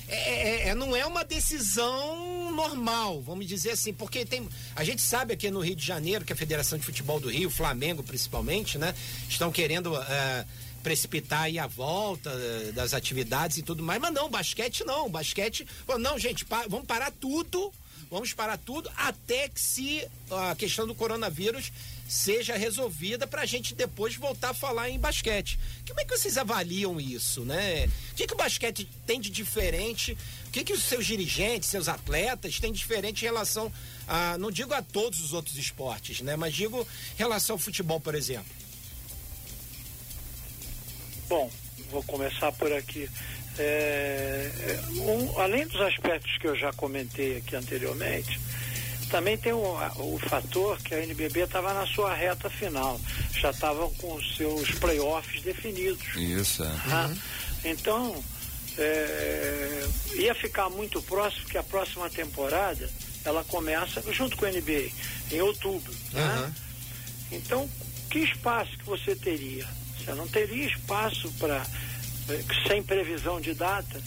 é, 0.08 0.16
é- 0.16 0.68
é- 0.68 0.74
não 0.74 0.96
é 0.96 1.04
uma 1.04 1.24
decisão 1.24 2.50
normal, 2.52 3.20
vamos 3.22 3.46
dizer 3.46 3.70
assim, 3.70 3.92
porque 3.92 4.24
tem. 4.24 4.48
A 4.74 4.84
gente 4.84 5.00
sabe 5.02 5.34
aqui 5.34 5.50
no 5.50 5.60
Rio 5.60 5.76
de 5.76 5.84
Janeiro 5.86 6.24
que 6.24 6.32
a 6.32 6.36
Federação 6.36 6.78
de 6.78 6.84
Futebol 6.84 7.20
do 7.20 7.30
Rio, 7.30 7.50
Flamengo 7.50 8.02
principalmente, 8.02 8.78
né, 8.78 8.94
estão 9.28 9.52
querendo. 9.52 9.96
é, 9.96 10.44
precipitar 10.82 11.42
aí 11.42 11.58
a 11.58 11.66
volta 11.66 12.30
eh, 12.30 12.72
das 12.72 12.92
atividades 12.94 13.58
e 13.58 13.62
tudo 13.62 13.82
mais, 13.82 14.00
mas 14.00 14.12
não, 14.12 14.28
basquete 14.30 14.84
não, 14.84 15.08
basquete, 15.08 15.66
não, 16.00 16.18
gente, 16.18 16.44
pa- 16.44 16.66
vamos 16.68 16.86
parar 16.86 17.10
tudo, 17.12 17.72
vamos 18.10 18.32
parar 18.32 18.58
tudo 18.58 18.90
até 18.96 19.48
que 19.48 19.60
se 19.60 20.06
a 20.30 20.54
questão 20.54 20.86
do 20.86 20.94
coronavírus 20.94 21.72
seja 22.08 22.56
resolvida 22.58 23.26
para 23.26 23.40
a 23.42 23.46
gente 23.46 23.74
depois 23.74 24.14
voltar 24.16 24.50
a 24.50 24.54
falar 24.54 24.90
em 24.90 24.98
basquete. 24.98 25.58
Como 25.88 25.98
é 25.98 26.04
que 26.04 26.14
vocês 26.18 26.36
avaliam 26.36 27.00
isso, 27.00 27.40
né? 27.42 27.86
O 28.10 28.14
que, 28.14 28.26
que 28.26 28.34
o 28.34 28.36
basquete 28.36 28.86
tem 29.06 29.18
de 29.18 29.30
diferente? 29.30 30.16
O 30.46 30.50
que, 30.50 30.62
que 30.62 30.74
os 30.74 30.82
seus 30.82 31.06
dirigentes, 31.06 31.70
seus 31.70 31.88
atletas 31.88 32.60
têm 32.60 32.70
de 32.70 32.78
diferente 32.78 33.22
em 33.22 33.24
relação 33.24 33.72
a, 34.06 34.36
não 34.36 34.50
digo 34.50 34.74
a 34.74 34.82
todos 34.82 35.20
os 35.20 35.32
outros 35.32 35.56
esportes, 35.56 36.20
né? 36.20 36.36
Mas 36.36 36.54
digo 36.54 36.86
em 37.14 37.18
relação 37.18 37.54
ao 37.54 37.58
futebol, 37.58 37.98
por 37.98 38.14
exemplo. 38.14 38.61
Bom, 41.36 41.50
vou 41.90 42.02
começar 42.02 42.52
por 42.52 42.70
aqui. 42.74 43.08
É, 43.58 44.50
é, 44.54 44.80
um- 45.00 45.40
além 45.40 45.66
dos 45.66 45.80
aspectos 45.80 46.36
que 46.36 46.46
eu 46.46 46.54
já 46.54 46.70
comentei 46.74 47.38
aqui 47.38 47.56
anteriormente, 47.56 48.38
também 49.08 49.38
tem 49.38 49.50
o, 49.54 49.62
o 49.96 50.18
fator 50.28 50.76
que 50.82 50.94
a 50.94 51.02
NBB 51.02 51.40
estava 51.44 51.72
na 51.72 51.86
sua 51.86 52.14
reta 52.14 52.50
final, 52.50 53.00
já 53.34 53.50
estavam 53.50 53.90
com 53.94 54.12
os 54.14 54.36
seus 54.36 54.72
playoffs 54.72 55.40
definidos. 55.42 56.06
Isso, 56.16 56.62
é. 56.64 56.90
tá? 56.90 57.10
Então, 57.64 58.22
é, 58.76 59.88
ia 60.16 60.34
ficar 60.34 60.68
muito 60.68 61.00
próximo, 61.00 61.44
porque 61.44 61.56
a 61.56 61.62
próxima 61.62 62.10
temporada 62.10 62.90
ela 63.24 63.42
começa 63.44 64.02
junto 64.12 64.36
com 64.36 64.44
a 64.44 64.50
NBA, 64.52 64.90
em 65.30 65.40
outubro. 65.40 65.94
né? 66.12 66.22
Aham. 66.22 66.54
Então, 67.32 67.70
que 68.10 68.18
espaço 68.18 68.76
que 68.76 68.84
você 68.84 69.16
teria? 69.16 69.66
Você 70.04 70.12
não 70.14 70.26
teria 70.26 70.66
espaço 70.66 71.30
para, 71.38 71.64
sem 72.66 72.82
previsão 72.82 73.40
de 73.40 73.54
data, 73.54 74.00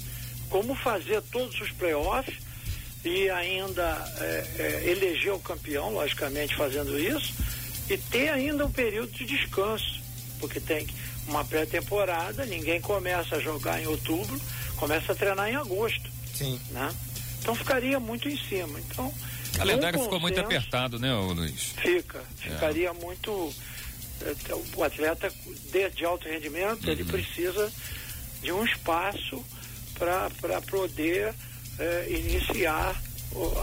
como 0.49 0.75
fazer 0.75 1.21
todos 1.31 1.59
os 1.61 1.71
playoffs 1.71 2.37
e 3.03 3.29
ainda 3.29 4.13
é, 4.19 4.47
é, 4.57 4.89
eleger 4.89 5.33
o 5.33 5.39
campeão, 5.39 5.93
logicamente 5.93 6.55
fazendo 6.55 6.97
isso, 6.97 7.33
e 7.89 7.97
ter 7.97 8.29
ainda 8.29 8.65
um 8.65 8.71
período 8.71 9.11
de 9.11 9.25
descanso, 9.25 9.99
porque 10.39 10.59
tem 10.59 10.87
uma 11.27 11.45
pré-temporada, 11.45 12.45
ninguém 12.45 12.81
começa 12.81 13.35
a 13.35 13.39
jogar 13.39 13.81
em 13.81 13.87
outubro, 13.87 14.39
começa 14.75 15.11
a 15.11 15.15
treinar 15.15 15.49
em 15.49 15.55
agosto, 15.55 16.09
Sim. 16.33 16.59
né? 16.71 16.93
Então 17.39 17.53
ficaria 17.53 17.99
muito 17.99 18.27
em 18.27 18.37
cima. 18.37 18.79
Então, 18.79 19.13
O 19.53 19.57
calendário 19.57 20.01
ficou 20.01 20.19
muito 20.19 20.39
apertado, 20.39 20.97
né, 20.97 21.13
Luiz? 21.13 21.73
Fica, 21.77 22.23
ficaria 22.37 22.91
muito. 22.93 23.53
Eh, 24.21 24.35
O 24.75 24.83
atleta 24.83 25.31
de, 25.71 25.89
de 25.89 26.05
alto 26.05 26.27
rendimento, 26.27 26.89
ele 26.89 27.03
precisa 27.03 27.71
de 28.41 28.51
um 28.51 28.63
espaço 28.63 29.43
para 29.97 30.61
poder 30.61 31.33
eh, 31.79 32.07
iniciar 32.09 33.01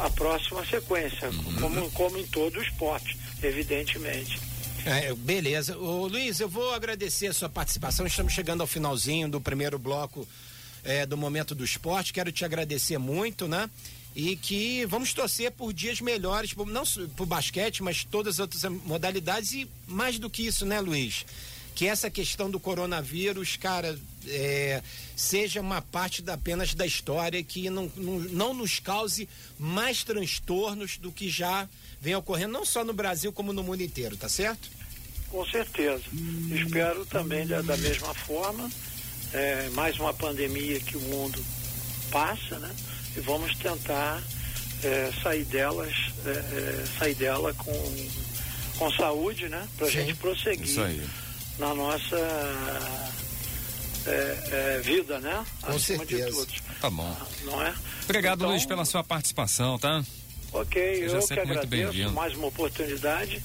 a 0.05 0.11
próxima 0.11 0.65
sequência, 0.67 1.31
como, 1.61 1.91
como 1.93 2.19
em 2.19 2.27
todo 2.27 2.59
o 2.59 2.63
esporte, 2.63 3.17
evidentemente. 3.43 4.39
É, 4.85 5.15
beleza. 5.15 5.79
Ô, 5.79 6.07
Luiz, 6.09 6.41
eu 6.41 6.49
vou 6.49 6.75
agradecer 6.75 7.29
a 7.29 7.33
sua 7.33 7.49
participação. 7.49 8.07
Estamos 8.07 8.33
chegando 8.33 8.61
ao 8.61 8.67
finalzinho 8.67 9.29
do 9.29 9.41
primeiro 9.41 9.79
bloco 9.79 10.29
é, 10.85 11.07
do 11.07 11.17
Momento 11.17 11.55
do 11.55 11.65
Esporte. 11.65 12.13
Quero 12.13 12.33
te 12.33 12.45
agradecer 12.45 12.99
muito, 12.99 13.47
né? 13.47 13.71
E 14.15 14.37
que 14.37 14.85
vamos 14.87 15.13
torcer 15.15 15.51
por 15.53 15.73
dias 15.73 16.01
melhores, 16.01 16.55
não 16.55 16.85
por 17.17 17.25
basquete, 17.27 17.83
mas 17.83 18.05
todas 18.05 18.35
as 18.35 18.41
outras 18.41 18.63
modalidades 18.85 19.53
e 19.53 19.69
mais 19.87 20.19
do 20.19 20.29
que 20.29 20.47
isso, 20.47 20.67
né, 20.67 20.81
Luiz? 20.81 21.25
Que 21.75 21.87
essa 21.87 22.11
questão 22.11 22.51
do 22.51 22.61
coronavírus, 22.61 23.57
cara, 23.57 23.99
é, 24.29 24.83
seja 25.17 25.63
uma 25.63 25.81
parte 25.81 26.21
da- 26.21 26.35
apenas 26.35 26.75
da 26.75 26.85
história 26.85 27.43
que 27.43 27.71
não, 27.71 27.91
não, 27.97 28.19
não 28.19 28.55
nos 28.55 28.79
cause 28.79 29.27
mais 29.59 30.05
transtornos 30.05 30.99
do 30.99 31.11
que 31.11 31.31
já 31.31 31.67
vem 31.99 32.15
ocorrendo, 32.15 32.53
não 32.53 32.67
só 32.67 32.85
no 32.85 32.93
Brasil, 32.93 33.33
como 33.33 33.55
no 33.55 33.63
mundo 33.63 33.83
inteiro, 33.83 34.15
tá 34.19 34.29
certo? 34.29 34.69
Com 35.31 35.47
certeza. 35.47 36.03
Espero 36.55 37.07
também 37.07 37.47
da, 37.47 37.63
da 37.63 37.79
mesma 37.79 38.13
forma. 38.13 38.71
É, 39.33 39.71
mais 39.71 39.99
uma 39.99 40.13
pandemia 40.13 40.79
que 40.81 40.99
o 40.99 41.01
mundo 41.01 41.43
passa, 42.11 42.59
né? 42.59 42.71
E 43.17 43.21
vamos 43.21 43.55
tentar 43.57 44.23
é, 44.83 45.11
sair 45.23 45.45
delas, 45.45 45.95
é, 46.27 46.85
sair 46.99 47.15
dela 47.15 47.53
com, 47.55 48.09
com 48.79 48.91
saúde, 48.93 49.49
né? 49.49 49.67
Pra 49.77 49.87
Sim. 49.87 49.93
gente 49.93 50.15
prosseguir 50.15 51.03
na 51.59 51.75
nossa 51.75 52.17
é, 54.07 54.39
é, 54.51 54.81
vida, 54.83 55.19
né? 55.21 55.45
Com 55.61 55.73
Acima 55.73 56.05
certeza. 56.07 56.47
Tá 56.81 56.91
bom. 56.91 57.17
Não 57.45 57.63
é? 57.63 57.75
Obrigado, 58.05 58.41
Então, 58.41 58.51
Luiz, 58.51 58.67
pela 58.67 58.85
sua 58.85 59.05
participação, 59.05 59.79
tá? 59.79 60.03
Ok, 60.53 60.97
Seja 60.97 61.17
eu 61.17 61.27
que 61.27 61.41
agradeço 61.41 62.11
mais 62.11 62.35
uma 62.35 62.49
oportunidade. 62.49 63.43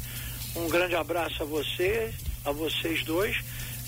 Um 0.56 0.68
grande 0.68 0.96
abraço 0.96 1.44
a 1.44 1.46
você, 1.46 2.14
a 2.44 2.52
vocês 2.52 3.04
dois 3.04 3.38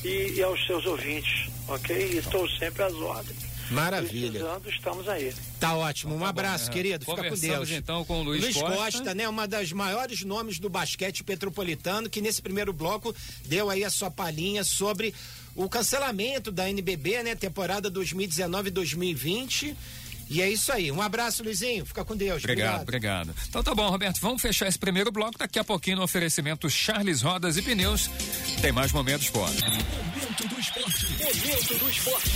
e, 0.03 0.33
e 0.35 0.43
aos 0.43 0.63
seus 0.65 0.85
ouvintes, 0.85 1.49
ok? 1.67 2.13
E 2.13 2.17
estou 2.17 2.47
sempre 2.51 2.83
às 2.83 2.93
ordens. 2.93 3.48
Maravilha. 3.71 4.31
Precisando, 4.31 4.69
estamos 4.69 5.07
aí. 5.07 5.33
Tá 5.59 5.75
ótimo. 5.75 6.15
Um 6.15 6.19
Tá 6.19 6.23
bom, 6.25 6.29
abraço, 6.29 6.69
é. 6.69 6.73
querido. 6.73 7.05
Fica 7.05 7.29
com 7.29 7.35
Deus. 7.35 7.69
então 7.71 8.03
com 8.05 8.19
o 8.21 8.23
Luiz 8.23 8.55
Costa. 8.55 9.13
né? 9.13 9.27
Uma 9.27 9.47
das 9.47 9.71
maiores 9.71 10.23
nomes 10.23 10.59
do 10.59 10.69
basquete 10.69 11.23
petropolitano, 11.23 12.09
que 12.09 12.21
nesse 12.21 12.41
primeiro 12.41 12.73
bloco 12.73 13.15
deu 13.45 13.69
aí 13.69 13.83
a 13.83 13.89
sua 13.89 14.09
palhinha 14.11 14.63
sobre 14.63 15.13
o 15.55 15.67
cancelamento 15.69 16.51
da 16.51 16.69
NBB, 16.69 17.23
né? 17.23 17.35
Temporada 17.35 17.89
2019-2020. 17.91 19.75
E 20.31 20.43
é 20.43 20.49
isso 20.49 20.71
aí. 20.71 20.91
Um 20.91 21.01
abraço, 21.01 21.43
Luizinho. 21.43 21.83
Fica 21.85 22.05
com 22.05 22.15
Deus. 22.15 22.43
Obrigado, 22.43 22.83
obrigado. 22.83 23.33
Então 23.47 23.63
tá 23.63 23.73
bom, 23.73 23.89
Roberto. 23.89 24.19
Vamos 24.21 24.39
fechar 24.41 24.67
esse 24.67 24.77
primeiro 24.77 25.11
bloco. 25.11 25.39
Daqui 25.39 25.57
a 25.57 25.63
pouquinho 25.63 25.97
no 25.97 26.03
oferecimento 26.03 26.69
Charles 26.69 27.23
Rodas 27.23 27.57
e 27.57 27.63
Pneus. 27.63 28.09
Tem 28.61 28.71
mais 28.71 28.91
momentos 28.91 29.25
esporte. 29.25 29.63
Momento 29.63 30.47
do 30.47 30.59
esporte. 30.59 31.05
Momento 31.13 31.77
do 31.79 31.89
esporte. 31.89 32.29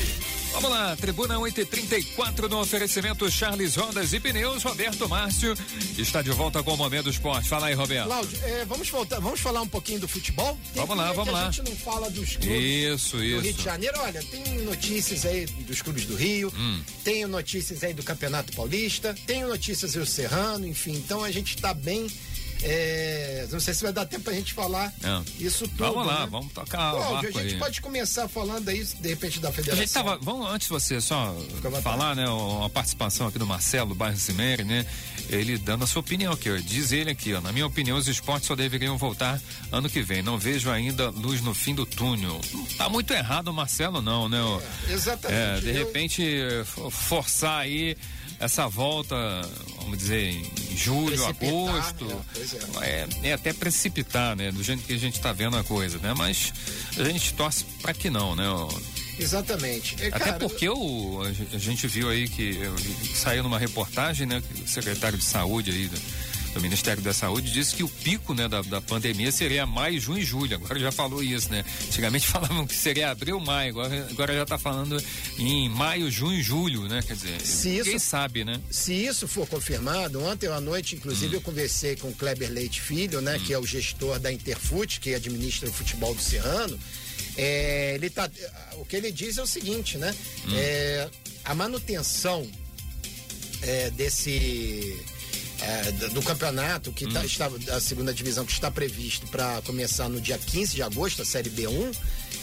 Vamos 0.54 0.70
lá, 0.70 0.96
Tribuna 0.96 1.38
834 1.40 2.48
no 2.48 2.60
oferecimento 2.62 3.30
Charles 3.30 3.76
Rodas 3.76 4.14
e 4.14 4.20
Pneus. 4.20 4.62
Roberto 4.64 5.10
Márcio 5.10 5.56
está 5.98 6.22
de 6.22 6.30
volta 6.30 6.62
com 6.62 6.74
o 6.74 6.78
Momento 6.78 7.06
do 7.06 7.10
Esporte. 7.10 7.50
Fala 7.50 7.68
aí, 7.68 7.74
Roberto. 7.74 8.06
Cláudio, 8.06 8.40
é, 8.44 8.64
vamos 8.66 8.88
voltar, 8.90 9.20
vamos 9.20 9.40
falar 9.40 9.62
um 9.62 9.68
pouquinho 9.68 10.00
do 10.00 10.08
futebol? 10.08 10.58
Tem 10.74 10.82
Vamos 10.86 10.96
lá, 10.96 11.10
que- 11.10 11.16
vamos 11.16 11.34
lá. 11.34 11.48
A 11.48 11.52
gente 11.52 11.70
não 11.70 11.76
fala 11.76 12.10
dos 12.10 12.36
clubes 12.38 12.64
Isso, 12.64 13.18
do 13.18 13.24
Rio 13.24 13.42
de 13.42 13.50
isso. 13.50 13.62
Janeiro. 13.64 14.00
Olha, 14.00 14.24
tem 14.24 14.60
notícias 14.60 15.26
aí 15.26 15.46
dos 15.46 15.82
clubes 15.82 16.06
do 16.06 16.16
Rio, 16.16 16.54
Hum. 16.56 16.82
tenho 17.04 17.28
notícias 17.28 17.84
aí 17.84 17.94
do 17.94 18.04
Campeonato 18.04 18.54
Paulista, 18.54 19.16
tenho 19.26 19.48
notícias 19.48 19.94
do 19.94 20.06
Serrano, 20.06 20.68
enfim. 20.68 20.94
Então 20.94 21.24
a 21.24 21.32
gente 21.32 21.58
tá 21.58 21.74
bem. 21.74 22.08
É, 22.66 23.48
não 23.52 23.60
sei 23.60 23.74
se 23.74 23.84
vai 23.84 23.92
dar 23.94 24.06
tempo 24.06 24.24
pra 24.24 24.34
gente 24.34 24.54
falar 24.54 24.92
Não. 25.02 25.24
isso 25.40 25.68
tudo. 25.68 25.78
Vamos 25.78 26.08
lá, 26.08 26.22
né? 26.22 26.28
vamos 26.32 26.54
tocar 26.54 26.92
Cláudio, 26.92 27.30
a 27.30 27.42
gente 27.44 27.54
aí. 27.54 27.60
pode 27.60 27.82
começar 27.82 28.28
falando 28.28 28.68
aí, 28.70 28.84
de 28.84 29.10
repente, 29.10 29.40
da 29.40 29.50
A 29.50 29.52
federação. 29.52 29.84
gente 29.84 29.94
tava, 29.94 30.18
vamos 30.22 30.50
antes 30.50 30.68
de 30.68 30.74
você 30.74 31.02
só 31.02 31.36
falar, 31.84 32.16
né, 32.16 32.28
uma 32.28 32.70
participação 32.70 33.28
aqui 33.28 33.38
do 33.38 33.46
Marcelo, 33.46 33.90
do 33.90 33.96
bairro 33.96 34.18
Cimeri, 34.18 34.64
né, 34.64 34.86
ele 35.30 35.58
dando 35.58 35.84
a 35.84 35.88
sua 35.88 36.00
opinião 36.00 36.34
aqui, 36.34 36.50
ó, 36.50 36.56
diz 36.58 36.92
ele 36.92 37.10
aqui, 37.12 37.34
ó, 37.34 37.42
na 37.42 37.52
minha 37.52 37.66
opinião 37.68 37.98
os 37.98 38.08
esportes 38.08 38.48
só 38.48 38.56
deveriam 38.56 38.98
voltar 38.98 39.40
ano 39.72 39.90
que 39.90 40.02
vem, 40.02 40.22
não 40.22 40.38
vejo 40.38 40.70
ainda 40.72 41.10
luz 41.10 41.42
no 41.42 41.54
fim 41.54 41.76
do 41.76 41.86
túnel. 41.86 42.40
Não 42.54 42.66
tá 42.78 42.88
muito 42.90 43.12
errado 43.14 43.50
o 43.50 43.54
Marcelo 43.54 44.02
não, 44.02 44.30
né, 44.30 44.42
ó. 44.42 44.62
Exatamente. 44.90 45.40
É, 45.40 45.60
de 45.60 45.70
Eu- 45.70 45.86
repente 45.86 46.24
fo- 46.66 46.90
forçar 46.90 47.60
aí 47.62 47.96
essa 48.40 48.68
volta, 48.68 49.16
vamos 49.78 49.98
dizer, 49.98 50.30
em 50.72 50.78
julho, 50.78 51.16
Precipitar, 51.18 51.76
agosto, 51.76 52.06
é, 52.12 52.18
pois 52.34 52.54
é, 52.84 53.08
é 53.30 53.34
até 53.34 53.54
precipitar, 53.54 54.36
né, 54.36 54.52
do 54.52 54.64
jeito 54.64 54.84
que 54.84 54.94
a 54.94 54.98
gente 54.98 55.20
tá 55.20 55.32
vendo 55.32 55.58
a 55.58 55.64
coisa, 55.64 55.98
né, 56.00 56.14
mas 56.18 56.54
a 56.98 57.04
gente 57.04 57.34
torce 57.34 57.64
para 57.82 57.94
que 57.94 58.10
não, 58.10 58.36
né. 58.36 58.44
Exatamente. 59.20 59.96
É, 60.02 60.08
Até 60.08 60.20
cara, 60.20 60.40
porque 60.40 60.68
o, 60.68 61.22
a 61.22 61.32
gen- 61.32 61.48
a 61.54 61.58
gente 61.60 61.86
viu 61.88 62.10
aí 62.10 62.28
que 62.28 62.52
vi- 62.54 63.16
saiu 63.16 63.44
numa 63.44 63.60
reportagem, 63.60 64.26
né, 64.26 64.42
que 64.42 64.62
o 64.64 64.68
secretário 64.68 65.18
de 65.18 65.24
saúde 65.24 65.70
aí 65.70 65.90
do, 66.54 66.62
Ministério 66.62 67.02
da 67.02 67.14
Saúde 67.14 67.52
disse 67.52 67.76
que 67.76 67.84
o 67.84 67.90
pico, 67.90 68.34
né, 68.34 68.48
da, 68.48 68.62
da 68.62 68.82
pandemia 68.82 69.32
seria 69.32 69.66
maio, 69.66 70.00
junho 70.00 70.20
e 70.20 70.26
julho. 70.26 70.56
Agora 70.56 70.80
já 70.80 70.92
falou 70.92 71.22
isso, 71.24 71.50
né? 71.50 71.64
Antigamente 71.88 72.26
falavam 72.28 72.66
que 72.66 72.76
seria 72.76 73.12
abril, 73.12 73.40
maio, 73.40 73.70
agora, 73.72 74.08
agora 74.10 74.34
já 74.34 74.44
está 74.44 74.58
falando 74.58 75.02
em 75.38 75.70
maio, 75.70 76.10
junho 76.12 76.40
e 76.40 76.44
julho, 76.44 76.88
né? 76.88 77.02
Quer 77.06 77.16
dizer, 77.16 77.42
Se 77.42 77.70
ninguém 77.70 77.96
isso- 77.96 78.06
sabe, 78.08 78.44
né? 78.46 78.60
Se 78.70 78.94
isso 78.94 79.28
for 79.28 79.48
confirmado, 79.48 80.22
ontem 80.24 80.48
à 80.48 80.60
noite, 80.62 80.96
inclusive, 80.96 81.36
eu 81.36 81.42
conversei 81.42 81.96
com 81.96 82.10
o 82.10 82.14
Kleber 82.16 82.52
Leite 82.52 82.82
Filho, 82.82 83.22
né, 83.22 83.40
que 83.46 83.54
é 83.54 83.58
o 83.60 83.66
gestor 83.66 84.20
da 84.20 84.32
Interfute, 84.32 85.00
que 85.00 85.14
administra 85.14 85.70
o 85.70 85.74
futebol 85.74 86.14
do 86.14 86.22
Serrano. 86.22 86.80
É, 87.36 87.96
ele 87.96 88.10
tá, 88.10 88.30
o 88.74 88.86
que 88.86 88.96
ele 88.96 89.12
diz 89.12 89.38
é 89.38 89.42
o 89.42 89.48
seguinte, 89.48 89.98
né? 89.98 90.14
É, 90.54 91.10
a 91.44 91.56
manutenção 91.56 92.48
é, 93.62 93.90
desse 93.92 94.96
é, 95.64 95.92
do 96.10 96.22
campeonato 96.22 96.92
que 96.92 97.12
tá, 97.12 97.26
está 97.26 97.48
da 97.48 97.80
segunda 97.80 98.14
divisão 98.14 98.46
que 98.46 98.52
está 98.52 98.70
previsto 98.70 99.28
para 99.28 99.62
começar 99.62 100.10
no 100.10 100.20
dia 100.20 100.38
15 100.38 100.76
de 100.76 100.84
agosto, 100.84 101.22
a 101.22 101.26
série 101.26 101.50
B1. 101.50 101.96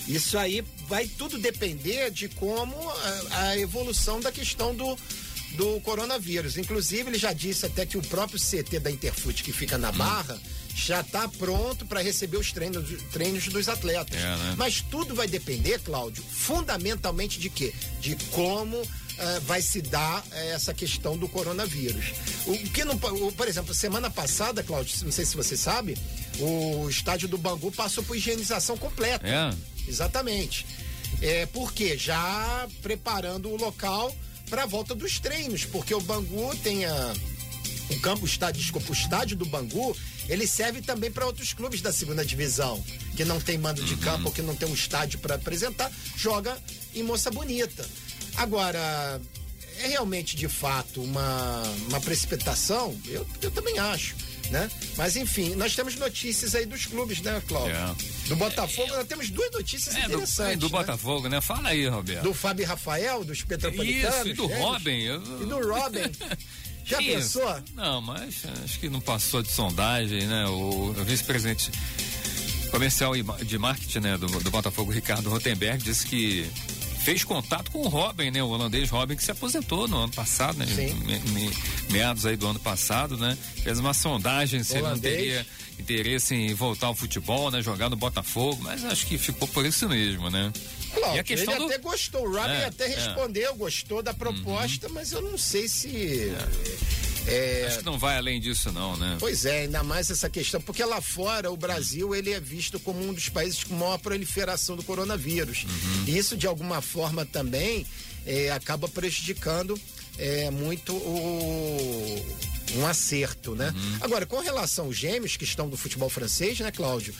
Isso 0.08 0.38
aí 0.38 0.64
vai 0.88 1.06
tudo 1.06 1.38
depender 1.38 2.10
de 2.10 2.28
como 2.28 2.74
a, 2.76 3.38
a 3.42 3.58
evolução 3.58 4.20
da 4.20 4.32
questão 4.32 4.74
do 4.74 4.96
do 5.56 5.80
coronavírus. 5.80 6.56
Inclusive, 6.56 7.10
ele 7.10 7.18
já 7.18 7.32
disse 7.32 7.66
até 7.66 7.84
que 7.84 7.98
o 7.98 8.02
próprio 8.02 8.38
CT 8.38 8.78
da 8.78 8.90
Interfute, 8.90 9.42
que 9.42 9.52
fica 9.52 9.76
na 9.76 9.90
Barra, 9.90 10.38
já 10.74 11.00
está 11.00 11.26
pronto 11.28 11.84
para 11.86 12.00
receber 12.00 12.36
os 12.36 12.52
treinos, 12.52 12.88
treinos 13.12 13.48
dos 13.48 13.68
atletas. 13.68 14.16
É, 14.16 14.36
né? 14.36 14.54
Mas 14.56 14.80
tudo 14.80 15.14
vai 15.14 15.26
depender, 15.26 15.80
Cláudio, 15.80 16.22
fundamentalmente 16.22 17.40
de 17.40 17.50
quê? 17.50 17.74
De 18.00 18.16
como 18.30 18.80
eh, 19.22 19.40
vai 19.40 19.60
se 19.60 19.82
dar 19.82 20.24
eh, 20.32 20.52
essa 20.52 20.72
questão 20.72 21.14
do 21.14 21.28
coronavírus. 21.28 22.14
O 22.46 22.56
que 22.70 22.84
não, 22.84 22.94
o, 22.94 23.30
por 23.32 23.46
exemplo, 23.46 23.74
semana 23.74 24.08
passada, 24.08 24.62
Cláudio, 24.62 24.96
não 25.04 25.12
sei 25.12 25.26
se 25.26 25.36
você 25.36 25.58
sabe, 25.58 25.94
o 26.38 26.88
estádio 26.88 27.28
do 27.28 27.36
Bangu 27.36 27.70
passou 27.70 28.02
por 28.02 28.16
higienização 28.16 28.78
completa. 28.78 29.26
É. 29.26 29.50
Exatamente. 29.86 30.66
É, 31.20 31.44
por 31.44 31.70
quê? 31.74 31.98
Já 31.98 32.66
preparando 32.80 33.50
o 33.50 33.56
local 33.56 34.14
para 34.48 34.62
a 34.62 34.66
volta 34.66 34.94
dos 34.94 35.20
treinos, 35.20 35.66
porque 35.66 35.94
o 35.94 36.00
Bangu 36.00 36.56
tem 36.62 36.86
a, 36.86 37.14
o 37.90 38.00
campo, 38.00 38.24
estádio, 38.24 38.62
desculpa, 38.62 38.88
o 38.88 38.94
estádio 38.94 39.36
do 39.36 39.44
Bangu, 39.44 39.94
ele 40.30 40.46
serve 40.46 40.80
também 40.80 41.10
para 41.10 41.26
outros 41.26 41.52
clubes 41.52 41.82
da 41.82 41.92
segunda 41.92 42.24
divisão, 42.24 42.82
que 43.16 43.24
não 43.24 43.38
tem 43.38 43.58
mando 43.58 43.84
de 43.84 43.96
campo 43.96 44.26
ou 44.26 44.32
que 44.32 44.40
não 44.40 44.54
tem 44.54 44.66
um 44.66 44.74
estádio 44.74 45.18
para 45.18 45.34
apresentar, 45.34 45.92
joga 46.16 46.56
em 46.94 47.02
Moça 47.02 47.30
Bonita. 47.30 47.86
Agora, 48.42 49.20
é 49.82 49.86
realmente 49.88 50.34
de 50.36 50.48
fato 50.48 51.02
uma, 51.02 51.62
uma 51.88 52.00
precipitação? 52.00 52.98
Eu, 53.06 53.26
eu 53.42 53.50
também 53.50 53.78
acho. 53.78 54.14
Né? 54.50 54.68
Mas 54.96 55.14
enfim, 55.14 55.54
nós 55.54 55.76
temos 55.76 55.94
notícias 55.94 56.56
aí 56.56 56.66
dos 56.66 56.84
clubes, 56.84 57.20
né, 57.20 57.40
Cláudio? 57.46 57.76
É. 57.76 57.94
Do 58.28 58.34
Botafogo, 58.34 58.88
nós 58.88 59.06
temos 59.06 59.30
duas 59.30 59.48
notícias 59.52 59.94
É, 59.94 60.00
do, 60.08 60.14
interessantes. 60.14 60.58
do 60.58 60.66
né? 60.66 60.72
Botafogo, 60.72 61.28
né? 61.28 61.40
Fala 61.40 61.68
aí, 61.68 61.86
Roberto. 61.86 62.24
Do 62.24 62.34
Fábio 62.34 62.66
Rafael, 62.66 63.22
dos 63.22 63.42
Petropolitanos. 63.42 64.16
Isso, 64.18 64.28
e 64.28 64.32
do 64.32 64.48
gêmeos. 64.48 64.64
Robin. 64.64 64.98
eu- 65.02 65.22
E 65.42 65.46
do 65.46 65.68
Robin. 65.68 66.00
Já 66.84 67.00
Isso. 67.00 67.38
pensou? 67.38 67.62
Não, 67.76 68.00
mas 68.00 68.42
acho 68.64 68.80
que 68.80 68.88
não 68.88 69.00
passou 69.00 69.40
de 69.40 69.52
sondagem, 69.52 70.26
né? 70.26 70.46
O, 70.46 70.88
o 70.98 71.04
vice-presidente 71.04 71.70
comercial 72.72 73.12
de 73.44 73.58
marketing 73.58 73.98
né, 74.00 74.18
do, 74.18 74.26
do 74.26 74.50
Botafogo, 74.50 74.90
Ricardo 74.90 75.30
Rotenberg, 75.30 75.80
disse 75.84 76.04
que 76.06 76.50
fez 77.02 77.24
contato 77.24 77.70
com 77.70 77.80
o 77.80 77.88
Robin, 77.88 78.30
né? 78.30 78.42
O 78.42 78.48
holandês 78.48 78.88
Robin, 78.90 79.16
que 79.16 79.24
se 79.24 79.30
aposentou 79.30 79.88
no 79.88 79.96
ano 79.98 80.12
passado, 80.12 80.56
né? 80.58 80.66
Sim. 80.66 80.94
Me- 81.04 81.18
me- 81.30 81.50
meados 81.90 82.26
aí 82.26 82.36
do 82.36 82.46
ano 82.46 82.58
passado, 82.60 83.16
né? 83.16 83.36
Fez 83.62 83.78
uma 83.78 83.92
sondagem 83.94 84.62
se 84.62 84.74
ele 84.74 84.82
não 84.82 84.88
Holandês. 84.90 85.16
teria 85.16 85.46
interesse 85.78 86.34
em 86.34 86.52
voltar 86.54 86.88
ao 86.88 86.94
futebol, 86.94 87.50
né? 87.50 87.62
Jogar 87.62 87.88
no 87.88 87.96
Botafogo, 87.96 88.58
mas 88.62 88.84
acho 88.84 89.06
que 89.06 89.16
ficou 89.16 89.48
por 89.48 89.64
isso 89.64 89.88
mesmo, 89.88 90.28
né? 90.30 90.52
Cláudio, 90.94 91.16
e 91.16 91.20
a 91.20 91.24
questão 91.24 91.54
ele 91.54 91.62
do... 91.64 91.66
até 91.66 91.78
gostou, 91.78 92.22
o 92.26 92.32
Robin 92.36 92.50
É, 92.50 92.64
até 92.66 92.84
é. 92.84 92.88
Uhum. 92.88 92.94
respondeu, 92.94 93.54
gostou 93.54 94.02
da 94.02 94.12
proposta, 94.12 94.88
mas 94.90 95.12
eu 95.12 95.22
não 95.22 95.38
sei 95.38 95.68
se. 95.68 96.30
é, 96.30 97.19
Acho 97.66 97.78
que 97.78 97.84
não 97.84 97.98
vai 97.98 98.16
além 98.16 98.40
disso, 98.40 98.72
não, 98.72 98.96
né? 98.96 99.16
Pois 99.20 99.44
é, 99.44 99.62
ainda 99.62 99.82
mais 99.82 100.10
essa 100.10 100.28
questão, 100.28 100.60
porque 100.60 100.84
lá 100.84 101.00
fora 101.00 101.50
o 101.50 101.56
Brasil 101.56 102.14
ele 102.14 102.32
é 102.32 102.40
visto 102.40 102.78
como 102.80 103.06
um 103.06 103.12
dos 103.12 103.28
países 103.28 103.64
com 103.64 103.74
maior 103.74 103.98
proliferação 103.98 104.76
do 104.76 104.82
coronavírus. 104.82 105.66
E 106.06 106.16
isso 106.16 106.36
de 106.36 106.46
alguma 106.46 106.80
forma 106.80 107.24
também 107.24 107.86
é, 108.26 108.50
acaba 108.50 108.88
prejudicando 108.88 109.80
é, 110.18 110.50
muito 110.50 110.94
o 110.94 112.50
um 112.76 112.86
acerto, 112.86 113.54
né? 113.54 113.74
Agora, 114.00 114.24
com 114.26 114.38
relação 114.38 114.86
aos 114.86 114.96
gêmeos 114.96 115.36
que 115.36 115.44
estão 115.44 115.68
do 115.68 115.76
futebol 115.76 116.08
francês, 116.08 116.60
né, 116.60 116.70
Cláudio? 116.70 117.14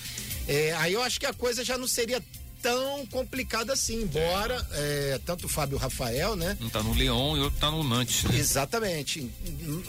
É, 0.47 0.73
aí 0.75 0.93
eu 0.93 1.03
acho 1.03 1.19
que 1.19 1.27
a 1.27 1.33
coisa 1.33 1.65
já 1.65 1.77
não 1.77 1.87
seria 1.87 2.23
tão 2.63 3.07
complicada 3.07 3.73
assim, 3.73 4.03
embora 4.03 4.67
é, 4.73 5.21
tanto 5.25 5.47
o 5.47 5.49
Fábio 5.49 5.79
Rafael, 5.79 6.37
né? 6.37 6.57
Um 6.61 6.69
tá 6.69 6.83
no 6.83 6.93
Lyon 6.95 7.37
e 7.37 7.41
outro 7.41 7.59
tá 7.61 7.71
no 7.71 7.83
Nantes, 7.83 8.25
né? 8.25 8.39
Exatamente. 8.39 9.31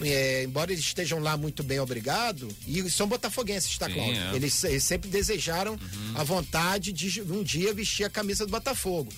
É, 0.02 0.44
embora 0.44 0.72
eles 0.72 0.84
estejam 0.86 1.20
lá 1.20 1.36
muito 1.38 1.64
bem, 1.64 1.80
obrigado, 1.80 2.48
e 2.68 2.90
são 2.90 3.08
botafoguenses, 3.08 3.78
tá, 3.78 3.90
Cláudio? 3.90 4.16
é. 4.22 4.30
Uhum. 4.30 4.36
Eles, 4.36 4.64
eles 4.64 4.84
sempre 4.84 5.10
desejaram 5.10 5.78
a 6.16 6.24
vontade 6.24 6.92
de 6.92 7.22
um 7.22 7.44
dia 7.44 7.74
vestir 7.74 8.04
a 8.06 8.10
camisa 8.10 8.46
do 8.46 8.52
Botafogo. 8.52 9.12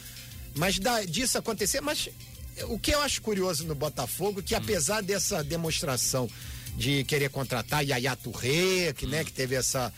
Mas 0.55 0.77
da- 0.79 1.03
disso 1.03 1.37
acontecer, 1.37 1.81
mas 1.81 2.09
o 2.69 2.77
que 2.77 2.91
eu 2.91 3.01
acho 3.01 3.21
curioso 3.21 3.65
no 3.65 3.73
Botafogo, 3.75 4.39
Hum. 4.39 4.43
que 4.43 4.53
apesar 4.55 5.01
dessa 5.01 5.43
demonstração 5.43 6.29
de 6.77 7.03
querer 7.03 7.29
contratar 7.29 7.83
Yaya 7.83 8.15
Touré, 8.15 8.93
que, 8.93 9.05
Hum. 9.05 9.09
né, 9.09 9.23
que 9.23 9.31
teve 9.31 9.55
essa 9.55 9.91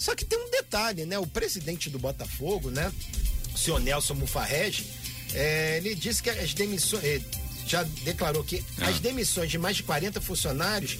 Só 0.00 0.14
que 0.16 0.24
tem 0.24 0.38
um 0.38 0.50
detalhe, 0.50 1.04
né? 1.04 1.18
O 1.18 1.26
presidente 1.26 1.90
do 1.90 1.98
Botafogo, 1.98 2.70
né? 2.70 2.90
O 3.54 3.58
senhor 3.58 3.78
Nelson 3.78 4.14
Mufarrege, 4.14 4.86
é, 5.34 5.76
ele 5.76 5.94
disse 5.94 6.22
que 6.22 6.30
as 6.30 6.54
demissões. 6.54 7.04
eh, 7.04 7.20
já 7.66 7.82
declarou 8.02 8.42
que 8.42 8.64
as 8.80 8.98
demissões 8.98 9.48
de 9.50 9.58
mais 9.58 9.76
de 9.76 9.82
40 9.84 10.20
funcionários 10.20 10.98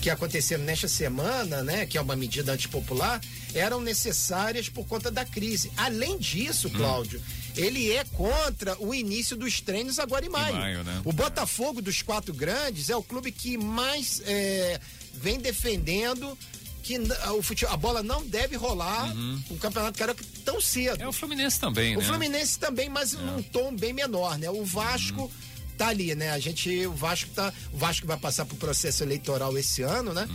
que 0.00 0.10
aconteceram 0.10 0.62
nesta 0.64 0.86
semana, 0.86 1.62
né? 1.64 1.86
Que 1.86 1.96
é 1.96 2.00
uma 2.00 2.14
medida 2.14 2.52
antipopular, 2.52 3.20
eram 3.54 3.80
necessárias 3.80 4.68
por 4.68 4.86
conta 4.86 5.10
da 5.10 5.24
crise. 5.24 5.72
Além 5.76 6.18
disso, 6.18 6.68
Cláudio. 6.70 7.20
Ele 7.56 7.90
é 7.92 8.04
contra 8.04 8.76
o 8.82 8.94
início 8.94 9.36
dos 9.36 9.60
treinos 9.60 9.98
agora 9.98 10.24
em 10.24 10.28
maio. 10.28 10.54
maio, 10.54 10.84
né? 10.84 11.02
O 11.04 11.12
Botafogo 11.12 11.80
dos 11.82 12.02
quatro 12.02 12.32
grandes 12.34 12.88
é 12.90 12.96
o 12.96 13.02
clube 13.02 13.32
que 13.32 13.56
mais 13.56 14.22
é, 14.24 14.80
vem 15.14 15.38
defendendo 15.40 16.36
que 16.82 16.98
o 17.36 17.42
fute- 17.42 17.64
a 17.66 17.76
bola 17.76 18.02
não 18.02 18.26
deve 18.26 18.56
rolar 18.56 19.12
o 19.50 19.56
Campeonato 19.56 19.96
Carioca 19.98 20.24
tão 20.44 20.60
cedo. 20.60 20.98
Uhum. 20.98 21.04
É 21.06 21.08
o 21.08 21.12
Fluminense 21.12 21.60
também, 21.60 21.96
O 21.96 22.00
né? 22.00 22.06
Fluminense 22.06 22.58
também, 22.58 22.88
mas 22.88 23.12
num 23.12 23.42
tom 23.42 23.74
bem 23.74 23.92
menor, 23.92 24.36
né? 24.38 24.50
O 24.50 24.64
Vasco 24.64 25.30
tá 25.78 25.88
ali, 25.88 26.14
né? 26.14 26.30
A 26.30 26.38
gente, 26.38 26.86
o 26.86 26.92
Vasco 26.92 27.30
tá, 27.30 27.52
o 27.72 27.76
Vasco 27.78 28.06
vai 28.06 28.16
passar 28.16 28.44
pro 28.44 28.56
processo 28.56 29.02
eleitoral 29.02 29.56
esse 29.56 29.82
ano, 29.82 30.12
né? 30.12 30.28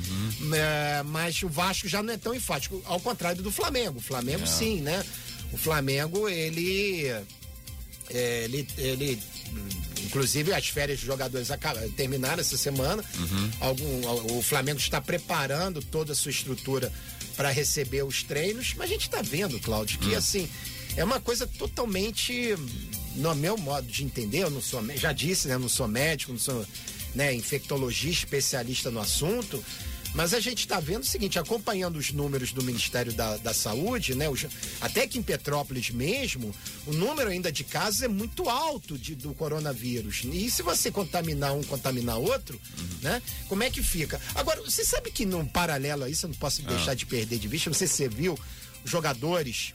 É, 0.56 1.04
mas 1.04 1.42
o 1.44 1.50
Vasco 1.50 1.88
já 1.88 2.02
não 2.02 2.14
é 2.14 2.18
tão 2.18 2.34
enfático, 2.34 2.82
ao 2.86 3.00
contrário 3.00 3.42
do 3.44 3.52
Flamengo. 3.52 4.00
O 4.00 4.02
Flamengo 4.02 4.48
sim, 4.48 4.82
né? 4.82 5.06
O 5.54 5.58
Flamengo, 5.58 6.28
ele 6.28 7.06
é, 7.08 7.24
ele, 8.10 8.68
ele, 8.78 9.20
hum, 9.52 9.68
inclusive 10.06 10.54
as 10.54 10.68
férias 10.68 11.00
dos 11.00 11.08
jogadores 11.08 11.50
terminaram 11.96 12.40
essa 12.40 12.58
semana. 12.58 13.04
Algum, 13.60 14.38
o 14.38 14.42
Flamengo 14.42 14.80
está 14.80 15.02
preparando 15.02 15.82
toda 15.82 16.14
a 16.14 16.16
sua 16.16 16.32
estrutura 16.32 16.92
para 17.36 17.52
receber 17.52 18.04
os 18.04 18.24
treinos, 18.24 18.74
mas 18.76 18.90
a 18.90 18.94
gente 18.94 19.04
está 19.04 19.22
vendo, 19.22 19.60
Cláudio, 19.60 20.00
que 20.00 20.16
assim 20.16 20.50
é 20.98 21.04
uma 21.04 21.20
coisa 21.20 21.46
totalmente, 21.46 22.56
no 23.16 23.36
meu 23.36 23.56
modo 23.56 23.88
de 23.88 24.04
entender, 24.04 24.40
eu 24.40 24.50
não 24.50 24.62
sou, 24.62 24.84
já 24.96 25.14
disse, 25.14 25.48
né, 25.48 25.54
eu 25.54 25.60
não 25.60 25.70
sou 25.70 25.88
médico, 25.88 26.32
não 26.32 26.40
sou 26.40 26.66
né, 27.14 27.34
infectologista 27.34 28.26
especialista 28.26 28.90
no 28.90 29.00
assunto. 29.00 29.64
Mas 30.18 30.34
a 30.34 30.40
gente 30.40 30.62
está 30.62 30.80
vendo 30.80 31.04
o 31.04 31.06
seguinte, 31.06 31.38
acompanhando 31.38 31.98
os 31.98 32.12
números 32.12 32.52
do 32.52 32.64
Ministério 32.64 33.14
da, 33.14 33.38
da 33.38 33.54
Saúde, 33.54 34.16
né? 34.16 34.28
os- 34.28 34.48
até 34.82 35.06
que 35.06 35.20
em 35.20 35.22
Petrópolis 35.22 35.92
mesmo, 35.92 36.54
o 36.88 36.92
número 36.92 37.30
ainda 37.30 37.52
de 37.52 37.64
casos 37.64 38.02
é 38.02 38.08
muito 38.08 38.50
alto 38.50 38.98
de, 38.98 39.14
do 39.14 39.32
coronavírus. 39.36 40.24
E 40.26 40.50
se 40.50 40.64
você 40.64 40.90
contaminar 40.90 41.54
um, 41.54 41.62
contaminar 41.64 42.18
outro, 42.18 42.60
né? 43.04 43.22
Como 43.48 43.62
é 43.62 43.70
que 43.70 43.84
fica? 43.84 44.20
Agora, 44.34 44.60
você 44.64 44.84
sabe 44.84 45.12
que 45.12 45.24
num 45.24 45.46
paralelo 45.46 46.04
a 46.04 46.10
isso, 46.10 46.26
eu 46.26 46.30
não 46.30 46.36
posso 46.38 46.64
deixar 46.64 46.96
de 46.96 47.06
perder 47.06 47.38
de 47.38 47.48
vista, 47.48 47.70
não 47.70 47.76
sei 47.78 47.86
se 47.88 47.94
você 47.94 48.10
viu, 48.10 48.38
jogadores 48.84 49.72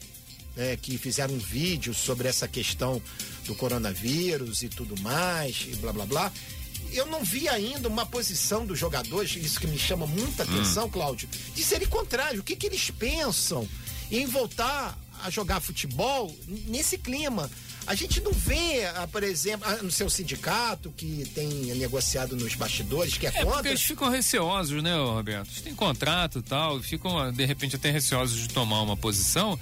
né, 0.57 0.77
que 0.77 0.99
fizeram 0.99 1.35
um 1.35 1.39
vídeo 1.39 1.95
sobre 1.95 2.27
essa 2.27 2.49
questão 2.49 3.01
do 3.47 3.55
coronavírus 3.55 4.63
e 4.65 4.69
tudo 4.69 5.01
mais, 5.01 5.67
e 5.71 5.77
blá 5.77 5.93
blá 5.93 6.05
blá. 6.05 6.33
Eu 6.93 7.07
não 7.07 7.23
vi 7.25 7.49
ainda 7.49 7.89
uma 7.89 8.05
posição 8.07 8.67
dos 8.67 8.79
jogadores, 8.79 9.35
isso 9.37 9.61
que 9.61 9.67
me 9.67 9.79
chama 9.79 10.07
muita 10.07 10.43
atenção, 10.43 10.89
Cláudio, 10.91 11.29
de 11.55 11.63
serem 11.63 11.89
contrários. 11.89 12.41
O 12.41 12.45
que, 12.45 12.57
que 12.57 12.67
eles 12.67 12.91
pensam 12.91 13.67
em 14.11 14.27
voltar 14.27 14.99
a 15.23 15.31
jogar 15.31 15.61
futebol 15.61 16.35
nesse 16.67 16.99
clima? 16.99 17.51
A 17.87 17.95
gente 17.97 18.21
não 18.21 18.33
vê, 18.33 18.85
ah, 18.95 19.09
por 19.11 19.25
exemplo, 19.25 19.69
ah, 19.69 19.83
no 19.83 19.91
seu 19.91 20.09
sindicato, 20.09 20.93
que 20.97 21.29
tem 21.35 21.49
negociado 21.75 22.37
nos 22.37 22.55
bastidores, 22.55 23.17
que 23.19 23.27
é, 23.27 23.31
É 23.31 23.33
porque 23.33 23.51
contra. 23.51 23.69
eles 23.71 23.83
ficam 23.83 24.09
receosos, 24.09 24.83
né, 24.83 24.95
Roberto? 24.97 25.49
Eles 25.51 25.63
têm 25.63 25.75
contrato 25.75 26.39
e 26.39 26.43
tal, 26.43 26.81
ficam, 26.81 27.33
de 27.33 27.45
repente, 27.45 27.75
até 27.75 27.91
receosos 27.91 28.39
de 28.43 28.49
tomar 28.51 28.83
uma 28.83 28.97
posição, 28.97 29.59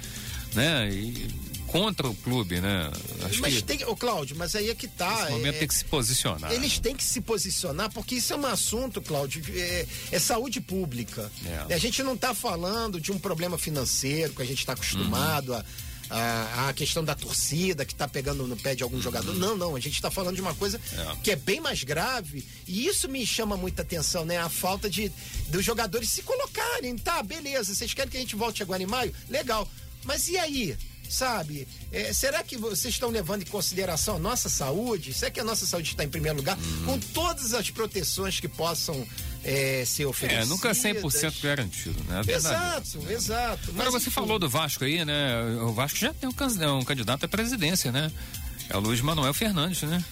né? 0.53 0.91
E 0.93 1.29
contra 1.71 2.09
o 2.09 2.15
clube, 2.15 2.61
né? 2.61 2.91
Acho 3.25 3.41
Mas 3.41 3.55
que 3.55 3.63
tem, 3.63 3.85
ô 3.85 3.95
Cláudio, 3.97 4.37
mas 4.37 4.55
aí 4.55 4.71
é 4.71 4.75
que 4.75 4.89
tá. 4.89 5.21
nesse 5.21 5.31
momento 5.33 5.55
é- 5.55 5.59
tem 5.61 5.69
que 5.69 5.75
se 5.75 5.85
posicionar. 5.85 6.53
Eles 6.53 6.79
têm 6.79 6.95
que 6.97 7.05
se 7.05 7.21
posicionar, 7.21 7.91
porque 7.93 8.17
isso 8.17 8.33
é 8.33 8.37
um 8.37 8.47
assunto, 8.47 9.01
Cláudio, 9.01 9.43
é, 9.55 9.87
é 10.11 10.19
saúde 10.19 10.61
pública. 10.61 11.31
É. 11.69 11.75
A 11.75 11.79
gente 11.79 12.03
não 12.03 12.15
está 12.15 12.35
falando 12.35 13.01
de 13.01 13.13
um 13.13 13.19
problema 13.19 13.57
financeiro 13.57 14.33
que 14.35 14.43
a 14.43 14.47
gente 14.47 14.59
está 14.59 14.73
acostumado 14.73 15.55
a. 15.55 15.65
A, 16.13 16.71
a 16.71 16.73
questão 16.73 17.05
da 17.05 17.15
torcida 17.15 17.85
que 17.85 17.93
está 17.93 18.09
pegando 18.09 18.45
no 18.45 18.57
pé 18.57 18.75
de 18.75 18.83
algum 18.83 19.01
jogador. 19.01 19.33
Não, 19.37 19.57
não. 19.57 19.77
A 19.77 19.79
gente 19.79 19.95
está 19.95 20.11
falando 20.11 20.35
de 20.35 20.41
uma 20.41 20.53
coisa 20.57 20.81
É. 20.93 21.17
que 21.23 21.31
é 21.31 21.37
bem 21.37 21.61
mais 21.61 21.85
grave. 21.85 22.45
E 22.67 22.85
isso 22.85 23.09
me 23.09 23.25
chama 23.25 23.57
muita 23.57 23.83
atenção, 23.83 24.25
né? 24.25 24.37
A 24.37 24.49
falta 24.49 24.91
de 24.91 25.13
dos 25.51 25.65
jogadores 25.65 26.11
se 26.11 26.23
colocarem. 26.23 26.97
Tá, 26.99 27.23
beleza. 27.23 27.73
Vocês 27.73 27.95
querem 27.95 28.11
que 28.11 28.17
a 28.17 28.21
gente 28.21 28.35
volte 28.35 28.61
agora 28.61 28.83
em 28.83 28.87
maio? 28.87 29.15
Legal. 29.29 29.71
Mas 30.03 30.29
e 30.29 30.37
aí? 30.37 30.77
Sabe? 31.11 31.67
É, 31.91 32.13
será 32.13 32.41
que 32.45 32.57
vocês 32.57 32.95
estão 32.95 33.11
levando 33.11 33.43
em 33.43 33.47
consideração 33.47 34.15
a 34.15 34.19
nossa 34.21 34.49
saúde? 34.49 35.13
Será 35.13 35.29
que 35.31 35.41
a 35.41 35.45
nossa 35.45 35.67
saúde 35.67 35.91
está 35.91 36.05
em 36.05 36.09
primeiro 36.09 36.37
lugar? 36.39 36.57
Com 36.85 37.01
todas 37.01 37.53
as 37.53 37.69
proteções 37.69 38.39
que 38.39 38.47
possam 38.47 39.05
é, 39.43 39.83
ser 39.85 40.05
É, 40.05 40.07
oferecidas. 40.07 40.49
nunca 40.49 40.71
100% 40.71 41.43
garantido, 41.43 42.01
né? 42.05 42.23
É. 42.29 42.33
Exato, 42.33 43.11
exato. 43.11 43.71
Agora 43.71 43.91
Mas, 43.91 44.05
você 44.05 44.09
falou 44.11 44.39
do 44.39 44.49
Vasco 44.49 44.85
aí, 44.85 45.05
né? 45.05 45.43
O 45.63 45.73
Vasco 45.73 45.99
já 45.99 46.15
tem 46.15 46.29
um, 46.29 46.33
can- 46.33 46.47
um 46.79 46.85
candidato 46.85 47.25
à 47.25 47.29
presidência, 47.29 47.91
né? 47.91 48.13
É 48.69 48.77
o 48.77 48.81
Luiz 48.81 49.01
Manuel 49.01 49.35
Fernandes, 49.35 49.83
né? 49.83 50.05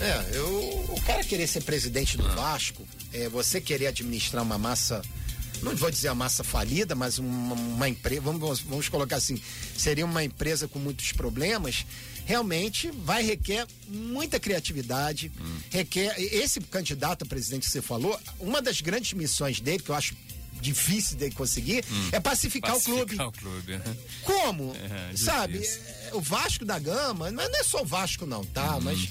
É, 0.00 0.36
eu, 0.36 0.46
o 0.90 1.00
cara 1.06 1.24
querer 1.24 1.46
ser 1.46 1.62
presidente 1.62 2.16
Ah. 2.20 2.22
do 2.22 2.28
Vasco, 2.36 2.86
é, 3.12 3.28
você 3.28 3.60
querer 3.60 3.86
administrar 3.88 4.42
uma 4.44 4.58
massa, 4.58 5.02
não 5.62 5.74
vou 5.76 5.90
dizer 5.90 6.08
a 6.08 6.14
massa 6.14 6.42
falida, 6.44 6.94
mas 6.94 7.18
uma, 7.18 7.54
uma 7.54 7.88
empresa, 7.88 8.20
vamos, 8.20 8.60
vamos 8.60 8.88
colocar 8.88 9.16
assim, 9.16 9.40
seria 9.76 10.04
uma 10.04 10.22
empresa 10.22 10.68
com 10.68 10.78
muitos 10.78 11.12
problemas, 11.12 11.84
realmente 12.24 12.90
vai 13.04 13.22
requer 13.24 13.66
muita 13.88 14.38
criatividade, 14.40 15.30
Hum. 15.40 15.56
requer, 15.70 16.14
esse 16.18 16.60
candidato 16.60 17.22
a 17.22 17.26
presidente 17.26 17.66
que 17.66 17.70
você 17.70 17.82
falou, 17.82 18.18
uma 18.40 18.60
das 18.60 18.80
grandes 18.80 19.12
missões 19.12 19.60
dele, 19.60 19.82
que 19.82 19.90
eu 19.90 19.94
acho 19.94 20.14
difícil 20.60 21.16
dele 21.18 21.34
conseguir, 21.34 21.84
é 22.10 22.18
pacificar, 22.18 22.74
o 22.76 22.80
clube. 22.80 23.14
Hum. 23.14 23.18
Pacificar 23.18 23.28
o 23.28 23.32
clube. 23.32 23.72
né? 23.76 23.96
Como? 24.22 24.74
É, 24.74 25.16
Sabe? 25.16 25.58
difícil. 25.58 25.82
é, 25.84 26.10
O 26.14 26.20
Vasco 26.20 26.64
da 26.64 26.78
Gama, 26.78 27.30
mas 27.30 27.50
não 27.50 27.60
é 27.60 27.62
só 27.62 27.82
o 27.82 27.84
Vasco 27.84 28.24
não, 28.26 28.42
tá? 28.44 28.78
Mas 28.80 29.08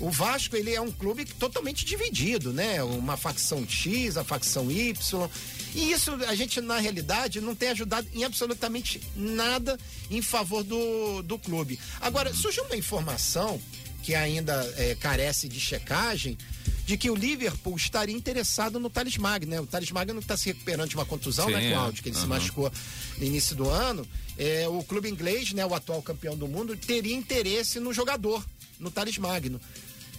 o 0.00 0.10
Vasco, 0.10 0.56
ele 0.56 0.72
é 0.72 0.80
um 0.80 0.92
clube 0.92 1.24
totalmente 1.24 1.84
dividido, 1.84 2.52
né? 2.52 2.82
Uma 2.82 3.16
facção 3.16 3.66
X, 3.68 4.16
a 4.16 4.22
facção 4.22 4.70
Y. 4.70 5.28
E 5.74 5.90
isso 5.90 6.12
a 6.28 6.34
gente, 6.34 6.60
na 6.60 6.78
realidade, 6.78 7.40
não 7.40 7.54
tem 7.54 7.70
ajudado 7.70 8.06
em 8.14 8.22
absolutamente 8.22 9.00
nada 9.16 9.78
em 10.10 10.22
favor 10.22 10.62
do, 10.62 11.22
do 11.22 11.38
clube. 11.38 11.80
Agora, 12.00 12.32
surgiu 12.32 12.64
uma 12.64 12.76
informação 12.76 13.60
que 14.02 14.14
ainda 14.14 14.54
é, 14.76 14.94
carece 14.94 15.48
de 15.48 15.58
checagem, 15.58 16.38
de 16.86 16.96
que 16.96 17.10
o 17.10 17.14
Liverpool 17.14 17.76
estaria 17.76 18.14
interessado 18.14 18.78
no 18.78 18.88
Thales 18.88 19.18
Magno, 19.18 19.50
né? 19.50 19.60
O 19.60 19.66
Thales 19.66 19.90
Magno 19.90 20.20
está 20.20 20.36
se 20.36 20.46
recuperando 20.46 20.88
de 20.88 20.94
uma 20.94 21.04
contusão, 21.04 21.46
Sim, 21.46 21.54
né. 21.54 21.72
Cláudio? 21.72 22.02
Que 22.02 22.08
ele 22.08 22.16
se 22.16 22.26
machucou 22.26 22.72
no 23.18 23.24
início 23.24 23.54
do 23.56 23.68
ano. 23.68 24.08
É, 24.38 24.66
o 24.68 24.82
clube 24.84 25.08
inglês, 25.10 25.52
né, 25.52 25.66
o 25.66 25.74
atual 25.74 26.00
campeão 26.00 26.36
do 26.36 26.46
mundo, 26.46 26.76
teria 26.76 27.14
interesse 27.14 27.80
no 27.80 27.92
jogador, 27.92 28.46
no 28.78 28.90
Thales 28.90 29.18
Magno. 29.18 29.60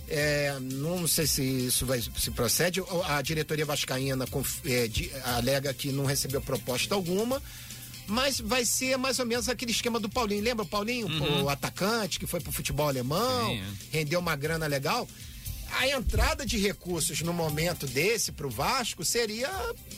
É, 0.10 0.58
não 0.60 1.08
sei 1.08 1.28
se 1.28 1.44
isso 1.44 1.86
vai 1.86 2.02
se 2.02 2.32
procede. 2.32 2.82
A 3.06 3.22
diretoria 3.22 3.66
vascaína 3.66 4.26
é, 4.66 4.88
di- 4.88 5.12
alega 5.24 5.74
que 5.74 5.92
não 5.92 6.06
recebeu 6.06 6.42
proposta 6.42 6.96
alguma. 6.96 7.42
Mas 8.08 8.40
vai 8.40 8.66
ser 8.66 8.98
mais 8.98 9.20
ou 9.20 9.26
menos 9.26 9.48
aquele 9.48 9.72
esquema 9.72 10.00
do 10.00 10.10
Paulinho. 10.10 10.44
Lembra 10.44 10.66
o 10.66 10.68
Paulinho, 10.68 11.08
o 11.44 11.48
atacante 11.50 12.20
que 12.20 12.26
foi 12.26 12.40
pro 12.40 12.52
futebol 12.52 12.88
alemão, 12.88 13.50
Sim, 13.52 13.60
é. 13.60 13.98
rendeu 14.00 14.20
uma 14.20 14.36
grana 14.36 14.66
legal? 14.66 15.08
A 15.78 15.88
entrada 15.88 16.46
de 16.46 16.58
recursos 16.58 17.22
no 17.22 17.32
momento 17.34 17.86
desse 17.88 18.32
pro 18.32 18.50
Vasco 18.50 19.04
seria 19.06 19.50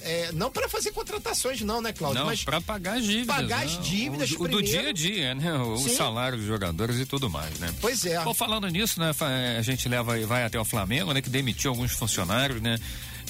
é, 0.02 0.32
não 0.34 0.52
para 0.52 0.68
fazer 0.70 0.92
contratações, 0.92 1.62
não, 1.62 1.82
né, 1.82 1.94
Cláudio? 1.94 2.20
Não, 2.20 2.28
Mas 2.28 2.44
para 2.44 2.60
pagar 2.62 2.98
as 2.98 3.06
dívidas. 3.06 3.36
pagar 3.36 3.60
né? 3.60 3.66
as 3.66 3.84
dívidas 3.86 4.32
o, 4.32 4.44
o 4.44 4.48
do 4.48 4.62
dia 4.62 4.90
a 4.90 4.92
dia, 4.92 5.34
né? 5.36 5.54
O 5.54 5.78
Sim. 5.78 5.96
salário 5.96 6.38
dos 6.38 6.46
jogadores 6.48 6.98
e 7.00 7.06
tudo 7.06 7.30
mais, 7.30 7.58
né? 7.60 7.74
Pois 7.80 8.06
é. 8.06 8.22
Bom, 8.24 8.34
falando 8.34 8.68
nisso, 8.68 9.00
né, 9.00 9.14
fa- 9.14 9.28
a 9.58 9.62
gente 9.62 9.88
leva 9.90 10.20
e 10.20 10.26
vai 10.26 10.44
até 10.44 10.60
o 10.60 10.66
Flamengo, 10.66 11.14
né, 11.14 11.22
que 11.22 11.30
demitiu 11.30 11.72
alguns 11.72 11.92
funcionários, 11.94 12.62
né, 12.62 12.78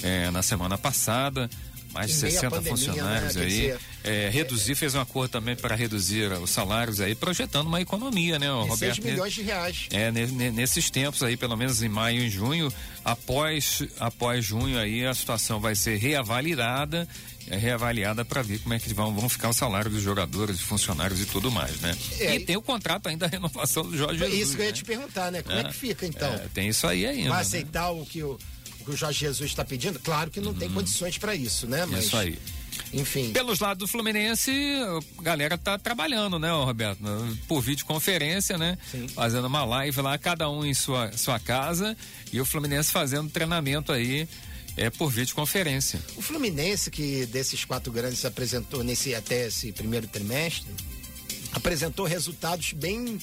é, 0.02 0.30
na 0.30 0.42
semana 0.42 0.76
passada. 0.76 1.48
Mais 1.92 2.10
de 2.10 2.16
Em 2.16 2.20
meio 2.22 2.28
à 2.28 2.40
60 2.40 2.50
pandemia, 2.56 2.76
funcionários 2.76 3.34
né, 3.36 3.42
aí. 3.42 3.48
dizer, 3.48 3.78
é, 4.04 4.28
reduzir, 4.30 4.74
fez 4.74 4.94
um 4.94 5.00
acordo 5.00 5.30
também 5.30 5.54
para 5.54 5.74
reduzir 5.76 6.32
os 6.32 6.50
salários 6.50 7.00
aí, 7.00 7.14
projetando 7.14 7.66
uma 7.66 7.80
economia, 7.80 8.38
né, 8.38 8.50
o 8.50 8.62
de 8.62 8.68
6 8.78 8.80
Roberto? 8.96 9.04
milhões 9.04 9.32
de 9.34 9.42
reais. 9.42 9.86
É, 9.90 10.10
ne- 10.10 10.26
ne- 10.26 10.50
nesses 10.50 10.88
tempos 10.90 11.22
aí, 11.22 11.36
pelo 11.36 11.56
menos 11.56 11.82
em 11.82 11.88
maio 11.88 12.22
e 12.22 12.30
junho, 12.30 12.72
após, 13.04 13.82
após 14.00 14.44
junho 14.44 14.78
aí, 14.78 15.04
a 15.06 15.14
situação 15.14 15.60
vai 15.60 15.74
ser 15.74 15.96
reavaliada, 15.98 17.06
é, 17.48 17.56
reavaliada 17.56 18.24
para 18.24 18.40
ver 18.42 18.58
como 18.60 18.72
é 18.74 18.78
que 18.78 18.92
vão, 18.94 19.14
vão 19.14 19.28
ficar 19.28 19.48
o 19.50 19.52
salário 19.52 19.90
dos 19.90 20.02
jogadores, 20.02 20.60
funcionários 20.60 21.20
e 21.20 21.26
tudo 21.26 21.50
mais, 21.50 21.80
né? 21.80 21.96
É, 22.20 22.36
e 22.36 22.40
tem 22.40 22.56
o 22.56 22.62
contrato 22.62 23.08
ainda, 23.08 23.26
a 23.26 23.28
renovação 23.28 23.82
do 23.84 23.96
Jorge 23.96 24.18
Jesus. 24.18 24.40
isso 24.40 24.56
que 24.56 24.62
eu 24.62 24.66
ia 24.66 24.70
né? 24.70 24.76
te 24.76 24.84
perguntar, 24.84 25.30
né? 25.30 25.42
Como 25.42 25.58
é, 25.58 25.64
que 25.64 25.74
fica 25.74 26.06
então? 26.06 26.32
É, 26.32 26.46
tem 26.54 26.68
isso 26.68 26.86
aí 26.86 27.04
ainda. 27.06 27.28
Vai 27.30 27.38
né? 27.38 27.42
aceitar 27.42 27.90
o 27.90 28.06
que 28.06 28.22
o, 28.22 28.38
o 28.82 28.84
que 28.84 28.90
o 28.90 28.96
Jorge 28.96 29.20
Jesus 29.20 29.50
está 29.50 29.64
pedindo? 29.64 29.98
Claro 29.98 30.30
que 30.30 30.40
não 30.40 30.52
tem 30.52 30.68
condições 30.68 31.16
para 31.16 31.34
isso, 31.34 31.66
né? 31.66 31.86
Mas 31.86 32.06
Isso 32.06 32.16
aí. 32.16 32.38
enfim. 32.92 33.32
Pelos 33.32 33.60
lados 33.60 33.78
do 33.78 33.86
Fluminense, 33.88 34.50
a 35.18 35.22
galera 35.22 35.56
tá 35.56 35.78
trabalhando, 35.78 36.38
né, 36.38 36.50
Roberto? 36.50 37.00
Por 37.46 37.60
videoconferência, 37.60 38.58
né? 38.58 38.76
Sim. 38.90 39.06
Fazendo 39.08 39.46
uma 39.46 39.64
live 39.64 40.00
lá, 40.00 40.18
cada 40.18 40.50
um 40.50 40.64
em 40.64 40.74
sua, 40.74 41.12
sua 41.16 41.38
casa, 41.38 41.96
e 42.32 42.40
o 42.40 42.44
Fluminense 42.44 42.90
fazendo 42.90 43.30
treinamento 43.30 43.92
aí 43.92 44.28
é 44.76 44.90
por 44.90 45.10
videoconferência. 45.10 46.00
O 46.16 46.22
Fluminense, 46.22 46.90
que 46.90 47.26
desses 47.26 47.64
quatro 47.64 47.92
grandes 47.92 48.24
apresentou 48.24 48.82
nesse 48.82 49.14
até 49.14 49.46
esse 49.46 49.70
primeiro 49.70 50.06
trimestre, 50.06 50.66
apresentou 51.52 52.06
resultados 52.06 52.72
bem 52.72 53.18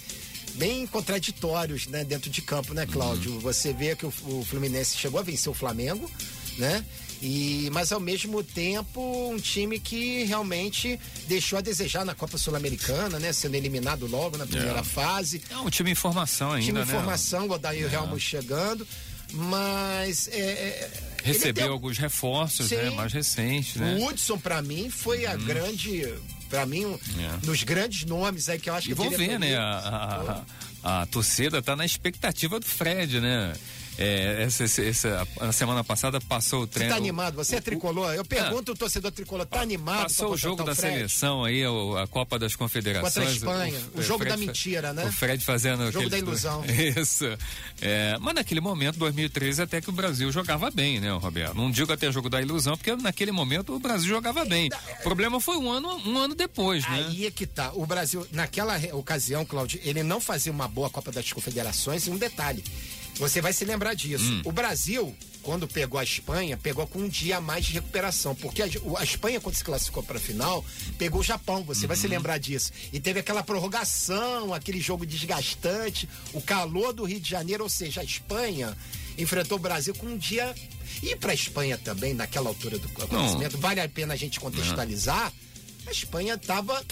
bem 0.55 0.85
contraditórios, 0.87 1.87
né, 1.87 2.03
dentro 2.03 2.29
de 2.29 2.41
campo, 2.41 2.73
né, 2.73 2.85
Cláudio? 2.85 3.33
Uhum. 3.33 3.39
Você 3.39 3.71
vê 3.73 3.95
que 3.95 4.05
o, 4.05 4.13
o 4.25 4.45
Fluminense 4.45 4.97
chegou 4.97 5.19
a 5.19 5.23
vencer 5.23 5.49
o 5.51 5.53
Flamengo, 5.53 6.09
né? 6.57 6.83
E, 7.21 7.67
mas 7.73 7.91
ao 7.91 7.99
mesmo 7.99 8.41
tempo 8.41 9.01
um 9.29 9.37
time 9.37 9.77
que 9.77 10.23
realmente 10.23 10.97
deixou 11.27 11.59
a 11.59 11.61
desejar 11.61 12.05
na 12.05 12.15
Copa 12.15 12.37
Sul-Americana, 12.37 13.19
né? 13.19 13.33
Sendo 13.33 13.55
eliminado 13.55 14.07
logo 14.07 14.37
na 14.37 14.45
primeira 14.47 14.79
É. 14.79 14.83
fase. 14.83 15.41
É 15.49 15.57
um 15.57 15.69
time 15.69 15.91
em 15.91 15.95
formação 15.95 16.51
ainda, 16.53 16.65
time 16.65 16.79
em 16.79 16.85
né? 16.85 16.93
formação, 16.93 17.45
o 17.47 17.51
Odair 17.51 17.89
É. 17.91 17.95
Helmut 17.95 18.21
chegando, 18.21 18.87
mas 19.33 20.29
é, 20.29 20.39
é, 20.39 20.91
ele 21.23 21.33
Recebeu 21.33 21.65
deu- 21.65 21.73
alguns 21.73 21.97
reforços, 21.97 22.71
né? 22.71 22.89
Sim. 22.89 22.95
Mais 22.95 23.11
recentes, 23.11 23.75
né? 23.75 23.95
Uhum. 23.95 24.05
o 24.05 24.07
Hudson, 24.07 24.37
pra 24.37 24.61
mim, 24.61 24.89
foi 24.89 25.25
a 25.25 25.35
grande. 25.35 26.13
Pra 26.49 26.65
mim, 26.65 26.85
um, 26.85 26.93
É. 26.95 27.37
dos 27.45 27.63
grandes 27.63 28.05
nomes 28.05 28.49
aí 28.49 28.57
que 28.59 28.69
eu 28.69 28.73
acho 28.73 28.87
E 28.87 28.89
que 28.89 28.95
vamos 28.95 29.11
ver, 29.15 29.37
diretoria- 29.37 29.49
né? 29.51 29.57
A, 29.57 29.63
a, 29.63 30.43
a- 30.83 31.01
a 31.01 31.05
torcida 31.05 31.61
tá 31.61 31.75
na 31.75 31.85
expectativa 31.85 32.59
do 32.59 32.65
Fred, 32.65 33.19
né? 33.19 33.53
É, 34.01 34.43
essa, 34.43 34.63
essa- 34.81 35.27
a 35.41 35.51
semana 35.51 35.83
passada 35.83 36.21
passou 36.21 36.63
o 36.63 36.65
Você 36.65 36.71
treino. 36.75 36.93
tá 36.93 36.97
animado? 36.97 37.35
Você 37.35 37.57
é 37.57 37.61
tricolor? 37.61 38.13
Eu 38.13 38.23
pergunto 38.23 38.71
o 38.71 38.75
torcedor 38.75 39.11
tricolor, 39.11 39.45
tá 39.45 39.59
animado? 39.59 40.03
Passou 40.03 40.31
o 40.31 40.37
jogo 40.37 40.63
da 40.63 40.71
o 40.71 40.75
seleção 40.75 41.43
aí, 41.43 41.67
o- 41.67 41.97
a 41.97 42.07
Copa 42.07 42.39
das 42.39 42.55
Confederações. 42.55 43.13
Contra 43.13 43.29
a 43.29 43.33
Espanha, 43.67 43.79
o 43.93 44.01
jogo 44.01 44.19
Fred 44.23 44.31
da 44.31 44.37
mentira, 44.37 44.93
né? 44.93 45.03
O 45.05 45.11
Fred 45.11 45.43
fazendo 45.43 45.81
O 45.83 45.91
jogo 45.91 45.97
aquele- 46.07 46.09
da 46.11 46.17
ilusão. 46.17 46.63
Isso. 46.97 47.25
É, 47.81 48.17
mas 48.21 48.35
naquele 48.35 48.61
momento, 48.61 48.97
2013, 48.97 49.61
até 49.61 49.81
que 49.81 49.89
o 49.89 49.93
Brasil 49.93 50.31
jogava 50.31 50.71
bem, 50.71 50.99
né, 51.01 51.11
Roberto? 51.11 51.55
Não 51.55 51.69
digo 51.69 51.91
até 51.91 52.09
jogo 52.11 52.29
da 52.29 52.41
ilusão, 52.41 52.77
porque 52.77 52.95
naquele 52.95 53.31
momento 53.33 53.75
o 53.75 53.79
Brasil 53.79 54.07
jogava 54.07 54.45
bem. 54.45 54.69
O 54.99 55.03
problema 55.03 55.41
foi 55.41 55.57
um 55.57 55.69
ano, 55.69 55.89
um 56.07 56.17
ano 56.17 56.35
depois, 56.35 56.83
né? 56.87 57.05
Aí 57.09 57.25
é 57.25 57.31
que 57.31 57.45
tá. 57.45 57.71
O 57.73 57.85
Brasil, 57.85 58.25
naquela 58.31 58.79
ocasião, 58.93 59.43
Claudio, 59.43 59.79
ele 59.83 60.03
não 60.03 60.21
fazia 60.21 60.51
uma 60.53 60.67
boa 60.69 60.89
Copa 60.89 61.11
das 61.11 61.31
Confederações 61.33 62.07
e 62.07 62.09
um 62.11 62.17
detalhe. 62.17 62.63
Você 63.19 63.41
vai 63.41 63.53
se 63.53 63.65
lembrar 63.65 63.93
disso. 63.93 64.23
Hum. 64.23 64.41
O 64.45 64.51
Brasil, 64.51 65.13
quando 65.43 65.67
pegou 65.67 65.99
a 65.99 66.03
Espanha, 66.03 66.55
pegou 66.57 66.87
com 66.87 66.99
um 66.99 67.07
dia 67.09 67.37
a 67.37 67.41
mais 67.41 67.65
de 67.65 67.73
recuperação. 67.73 68.33
Porque 68.33 68.61
a, 68.63 68.65
a 68.97 69.03
Espanha, 69.03 69.39
quando 69.41 69.55
se 69.55 69.63
classificou 69.63 70.01
para 70.01 70.17
a 70.17 70.21
final, 70.21 70.65
pegou 70.97 71.19
o 71.19 71.23
Japão. 71.23 71.63
Você 71.65 71.85
vai 71.85 71.97
se 71.97 72.05
Uhum. 72.07 72.13
lembrar 72.13 72.37
disso. 72.37 72.71
E 72.93 72.99
teve 72.99 73.19
aquela 73.19 73.43
prorrogação, 73.43 74.53
aquele 74.53 74.79
jogo 74.79 75.05
desgastante, 75.05 76.07
o 76.33 76.41
calor 76.41 76.93
do 76.93 77.03
Rio 77.03 77.19
de 77.19 77.29
Janeiro. 77.29 77.63
Ou 77.63 77.69
seja, 77.69 78.01
a 78.01 78.03
Espanha 78.03 78.75
enfrentou 79.17 79.57
o 79.57 79.61
Brasil 79.61 79.93
com 79.95 80.05
um 80.07 80.17
dia. 80.17 80.55
E 81.03 81.15
para 81.15 81.31
a 81.31 81.35
Espanha 81.35 81.77
também, 81.77 82.13
naquela 82.13 82.49
altura 82.49 82.77
do 82.79 82.87
acontecimento, 83.03 83.57
vale 83.57 83.79
a 83.81 83.87
pena 83.89 84.13
a 84.13 84.17
gente 84.17 84.39
contextualizar. 84.39 85.31
A 85.87 85.91
Espanha 85.91 86.35
estava 86.35 86.83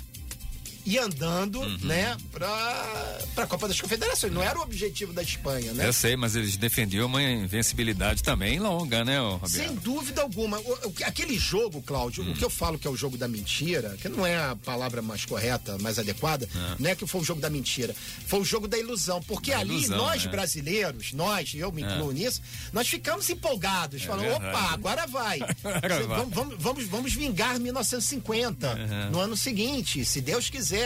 e 0.90 0.98
andando, 0.98 1.60
Uhum. 1.60 1.78
né, 1.82 2.16
pra, 2.32 3.20
pra 3.36 3.46
Copa 3.46 3.68
das 3.68 3.80
Confederações. 3.82 4.32
Não 4.32 4.42
era 4.42 4.58
o 4.58 4.62
objetivo 4.62 5.12
da 5.12 5.22
Espanha, 5.22 5.74
né? 5.74 5.86
Eu 5.86 5.92
sei, 5.92 6.16
mas 6.16 6.34
eles 6.34 6.56
defendiam 6.56 7.08
uma 7.08 7.22
invencibilidade 7.22 8.24
também 8.24 8.58
longa, 8.58 9.04
né, 9.04 9.20
Roberto? 9.20 9.50
Sem 9.50 9.76
dúvida 9.76 10.22
alguma. 10.22 10.58
O- 10.60 10.94
aquele 11.06 11.38
jogo, 11.38 11.82
Cláudio, 11.82 12.24
Hum. 12.24 12.32
o 12.32 12.36
que 12.36 12.46
eu 12.46 12.50
falo 12.50 12.80
que 12.80 12.88
é 12.88 12.90
o 12.90 12.96
jogo 12.96 13.18
da 13.18 13.28
mentira, 13.28 13.98
que 14.02 14.08
não 14.08 14.26
é 14.26 14.38
a 14.38 14.56
palavra 14.56 15.02
mais 15.02 15.26
correta, 15.26 15.78
mais 15.80 16.00
adequada, 16.00 16.48
não 16.80 16.90
é 16.90 16.96
que 16.96 17.06
foi 17.06 17.20
o 17.20 17.24
jogo 17.26 17.42
da 17.42 17.50
mentira, 17.50 17.94
foi 18.26 18.40
o 18.40 18.46
jogo 18.46 18.66
da 18.66 18.78
ilusão. 18.78 19.22
Porque 19.24 19.52
Da 19.52 19.60
ali, 19.60 19.74
ilusão, 19.76 19.98
nós 19.98 20.24
né? 20.24 20.32
brasileiros, 20.32 21.12
nós, 21.12 21.52
eu 21.54 21.70
me 21.70 21.82
incluo 21.82 22.14
nisso, 22.14 22.42
nós 22.72 22.88
ficamos 22.88 23.30
empolgados, 23.30 24.04
falando, 24.04 24.26
É 24.28 24.30
verdade. 24.40 24.56
opa, 24.58 24.74
agora 24.74 25.06
vai. 25.08 25.40
Agora 25.84 26.08
vai. 26.08 26.18
Vamos, 26.20 26.34
vamos, 26.34 26.56
vamos, 26.58 26.86
vamos 26.86 27.14
vingar 27.14 27.60
1950, 27.60 28.76
no 29.12 29.20
ano 29.20 29.36
seguinte, 29.36 30.06
se 30.06 30.22
Deus 30.22 30.50
quiser. 30.50 30.77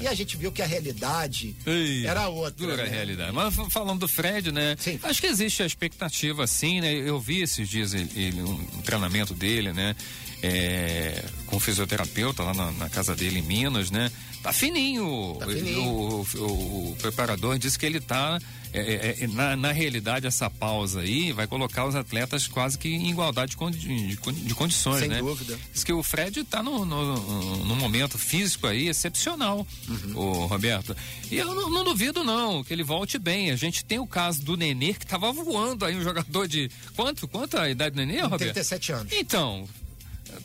E 0.00 0.06
a 0.06 0.14
gente 0.14 0.36
viu 0.36 0.50
que 0.52 0.62
a 0.62 0.66
realidade 0.66 1.54
É. 1.66 1.70
Ei, 1.70 2.06
era 2.06 2.28
outra. 2.28 2.52
Dura 2.66 2.76
né? 2.84 2.88
realidade. 2.88 3.32
Mas 3.32 3.54
falando 3.70 4.00
do 4.00 4.08
Fred, 4.08 4.50
né? 4.52 4.76
Sim. 4.78 4.98
Acho 5.02 5.20
que 5.20 5.26
existe 5.26 5.62
a 5.62 5.66
expectativa, 5.66 6.46
sim, 6.46 6.80
né? 6.80 6.92
Eu 6.92 7.20
vi 7.20 7.42
esses 7.42 7.68
dias 7.68 7.92
ele, 7.94 8.08
ele- 8.14 8.42
um 8.42 8.82
treinamento 8.82 9.34
dele, 9.34 9.72
né? 9.72 9.94
É, 10.42 11.24
com 11.46 11.60
fisioterapeuta 11.60 12.42
lá 12.42 12.52
na, 12.54 12.70
na 12.72 12.88
casa 12.88 13.14
dele 13.14 13.38
em 13.38 13.42
Minas, 13.42 13.90
né? 13.90 14.10
Tá 14.42 14.52
fininho. 14.52 15.36
Tá 15.38 15.46
fininho. 15.46 15.82
O, 15.84 16.26
o- 16.36 16.90
o 16.92 16.96
preparador 17.00 17.56
disse 17.58 17.78
que 17.78 17.86
ele 17.86 18.00
tá. 18.00 18.40
é, 18.72 18.80
é, 18.80 19.16
é, 19.20 19.26
na, 19.28 19.54
na 19.54 19.70
realidade, 19.70 20.26
essa 20.26 20.50
pausa 20.50 21.00
aí 21.02 21.30
vai 21.30 21.46
colocar 21.46 21.86
os 21.86 21.94
atletas 21.94 22.48
quase 22.48 22.76
que 22.76 22.88
em 22.88 23.08
igualdade 23.10 23.52
de, 23.52 23.56
condi- 23.56 23.78
de 23.78 24.16
de 24.16 24.54
condições, 24.54 24.98
Sem 25.00 25.08
né? 25.10 25.18
dúvida. 25.20 25.56
Diz 25.72 25.84
que 25.84 25.92
o 25.92 26.02
Fred 26.02 26.42
tá 26.42 26.60
no, 26.60 26.84
no, 26.84 27.64
no 27.64 27.76
momento 27.76 28.18
físico 28.18 28.66
aí 28.66 28.88
excepcional, 28.88 29.64
Uhum. 29.88 30.16
o 30.18 30.46
Roberto. 30.46 30.96
E 31.30 31.36
eu 31.36 31.46
não, 31.54 31.70
não 31.70 31.84
duvido, 31.84 32.24
não, 32.24 32.64
que 32.64 32.72
ele 32.72 32.82
volte 32.82 33.18
bem. 33.20 33.52
A 33.52 33.56
gente 33.56 33.84
tem 33.84 34.00
o 34.00 34.06
caso 34.08 34.42
do 34.42 34.56
Nenê, 34.56 34.92
que 34.94 35.06
tava 35.06 35.30
voando 35.30 35.84
aí, 35.84 35.94
um 35.96 36.02
jogador 36.02 36.48
de. 36.48 36.68
Quanto? 36.96 37.28
Quanto 37.28 37.56
a 37.56 37.70
idade 37.70 37.94
do 37.94 38.04
Nenê, 38.04 38.22
Roberto? 38.22 38.40
37 38.54 38.90
anos. 38.92 39.12
Então. 39.12 39.68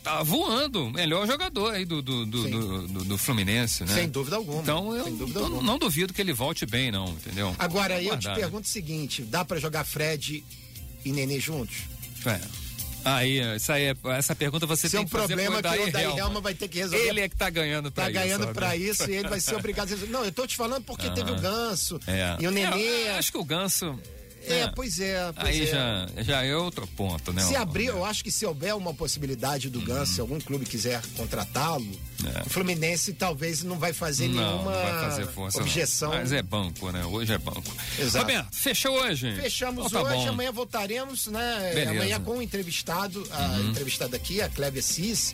Tá 0.02 0.22
voando, 0.22 0.90
melhor 0.90 1.26
jogador 1.26 1.74
aí 1.74 1.84
do, 1.84 2.00
do, 2.02 2.24
do, 2.26 2.48
do, 2.88 3.04
do- 3.04 3.18
Fluminense, 3.18 3.84
né? 3.84 3.94
Sem 3.94 4.08
dúvida 4.08 4.36
alguma. 4.36 4.62
Então 4.62 4.94
eu 4.96 5.08
não, 5.10 5.44
alguma. 5.44 5.62
não 5.62 5.78
duvido 5.78 6.12
que 6.14 6.20
ele 6.20 6.32
volte 6.32 6.64
bem, 6.66 6.90
não, 6.90 7.08
entendeu? 7.08 7.54
Agora, 7.58 8.00
eu 8.02 8.16
te 8.18 8.28
né? 8.28 8.34
pergunto 8.34 8.66
o 8.66 8.70
seguinte: 8.70 9.22
dá 9.22 9.44
pra 9.44 9.58
jogar 9.58 9.84
Fred 9.84 10.44
e 11.04 11.12
Nenê 11.12 11.38
juntos? 11.40 11.76
É. 12.24 12.40
Aí, 13.04 13.38
isso 13.56 13.72
aí, 13.72 13.84
é- 13.84 13.96
essa 14.16 14.34
pergunta 14.34 14.66
você 14.66 14.86
Isso 14.86 14.96
é 14.96 14.98
tem 14.98 15.04
um 15.04 15.08
que 15.08 15.12
fazer 15.12 15.28
problema 15.28 15.62
pro 15.62 15.70
que 15.72 15.78
o 15.78 15.88
Odair 15.88 16.18
Helma. 16.18 16.40
Vai 16.40 16.52
ter 16.54 16.68
que 16.68 16.78
resolver. 16.78 17.06
Ele 17.08 17.20
é 17.20 17.28
que 17.28 17.36
tá 17.36 17.48
ganhando 17.48 17.90
pra 17.92 18.04
Tá 18.04 18.10
isso. 18.10 18.20
ganhando 18.20 18.48
pra 18.52 18.66
Roberto. 18.72 18.82
isso 18.90 19.10
e 19.10 19.14
ele 19.14 19.28
vai 19.28 19.40
ser 19.40 19.54
obrigado 19.54 19.86
a 19.88 19.90
resolver. 19.90 20.12
Não, 20.12 20.24
eu 20.24 20.32
tô 20.32 20.46
te 20.46 20.56
falando 20.56 20.82
porque 20.84 21.08
teve 21.10 21.30
o 21.30 21.36
Ganso 21.40 21.98
É. 22.06 22.36
e 22.40 22.46
o 22.46 22.50
Nenê. 22.50 23.04
É, 23.06 23.18
acho 23.18 23.30
que 23.32 23.38
o 23.38 23.44
Ganso. 23.44 23.98
É, 24.46 24.68
pois 24.74 24.98
é. 25.00 25.32
Pois 25.32 25.46
Aí 25.48 25.62
é. 25.62 25.66
já, 25.66 26.06
já 26.22 26.42
é 26.44 26.56
outro 26.56 26.86
ponto, 26.86 27.32
né? 27.32 27.42
Se 27.42 27.56
abrir, 27.56 27.86
eu 27.86 28.04
acho 28.04 28.22
que 28.24 28.30
se 28.30 28.44
houver 28.46 28.74
uma 28.74 28.94
possibilidade 28.94 29.68
do 29.68 29.80
Ganso, 29.80 30.14
se 30.14 30.20
algum 30.20 30.38
clube 30.40 30.64
quiser 30.64 31.00
contratá-lo, 31.16 31.84
Uhum. 32.18 32.30
É. 32.34 32.42
o 32.44 32.50
Fluminense 32.50 33.12
talvez 33.12 33.62
não 33.62 33.78
vai 33.78 33.92
fazer 33.92 34.26
não, 34.26 34.34
nenhuma 34.34 34.72
não 34.72 34.82
vai 34.82 35.08
fazer 35.08 35.26
força. 35.28 35.58
não. 35.58 35.66
objeção. 35.66 36.10
Mas 36.10 36.32
é 36.32 36.42
banco, 36.42 36.90
né? 36.90 37.04
Hoje 37.04 37.32
é 37.32 37.38
banco. 37.38 37.72
Exato. 37.96 38.26
Roberto, 38.26 38.54
fechou 38.56 38.92
hoje? 39.00 39.36
Fechamos 39.36 39.86
Então 39.86 40.02
tá 40.02 40.08
hoje, 40.10 40.24
bom. 40.24 40.30
amanhã 40.30 40.50
voltaremos, 40.50 41.28
né? 41.28 41.70
Beleza. 41.74 41.90
Uhum. 41.92 41.96
Amanhã 41.96 42.20
com 42.20 42.38
o 42.38 42.42
entrevistado, 42.42 43.24
a 43.30 43.60
entrevistada 43.60 44.16
aqui, 44.16 44.40
a 44.42 44.48
Clévia 44.48 44.82
Cis, 44.82 45.32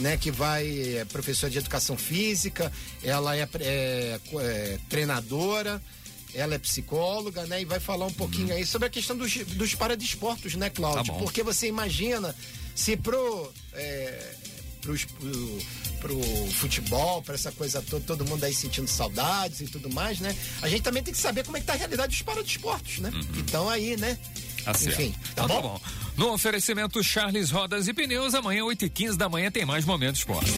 né? 0.00 0.16
Que 0.16 0.32
vai, 0.32 0.96
é 0.96 1.04
professora 1.04 1.52
de 1.52 1.58
educação 1.58 1.96
física, 1.96 2.72
ela 3.04 3.36
é, 3.36 3.48
é, 3.60 4.20
é, 4.40 4.78
treinadora, 4.88 5.80
ela 6.34 6.54
é 6.54 6.58
psicóloga, 6.58 7.44
né? 7.46 7.62
E 7.62 7.64
vai 7.64 7.80
falar 7.80 8.06
um 8.06 8.12
pouquinho 8.12 8.52
aí 8.54 8.66
sobre 8.66 8.86
a 8.88 8.90
questão 8.90 9.16
dos, 9.16 9.34
dos 9.36 9.74
paradesportos, 9.74 10.54
né, 10.56 10.68
Cláudio? 10.70 11.00
Uhum. 11.00 11.06
Tá 11.06 11.12
bom. 11.14 11.18
Porque 11.20 11.42
você 11.42 11.66
imagina 11.68 12.34
se 12.74 12.96
pro. 12.96 13.52
É, 13.72 14.34
pros- 14.80 15.04
pro, 15.04 15.58
pro 16.00 16.20
futebol, 16.52 17.22
para 17.22 17.34
essa 17.34 17.50
coisa 17.52 17.80
toda, 17.80 18.04
todo 18.04 18.24
mundo 18.28 18.44
aí 18.44 18.52
sentindo 18.52 18.86
saudades 18.86 19.62
e 19.62 19.66
tudo 19.66 19.88
mais, 19.88 20.20
né? 20.20 20.36
A 20.60 20.68
gente 20.68 20.82
também 20.82 21.02
tem 21.02 21.14
que 21.14 21.20
saber 21.20 21.44
como 21.44 21.56
é 21.56 21.60
que 21.60 21.66
tá 21.66 21.72
a 21.72 21.76
realidade 21.76 22.12
dos 22.12 22.20
paradesportos, 22.22 22.98
né? 22.98 23.10
Então 23.38 23.68
aí, 23.70 23.96
né? 23.96 24.18
Tá 24.64 24.74
certo. 24.74 25.00
Enfim, 25.00 25.14
tá 25.34 25.44
Então 25.44 25.62
bom? 25.62 25.80
No 26.16 26.32
oferecimento 26.32 27.02
Charles 27.02 27.50
Rodas 27.50 27.88
e 27.88 27.92
Pneus, 27.94 28.34
amanhã, 28.34 28.62
8h15 28.64 29.16
da 29.16 29.28
manhã, 29.28 29.50
tem 29.50 29.64
mais 29.64 29.84
Momento 29.84 30.16
Esporte. 30.16 30.50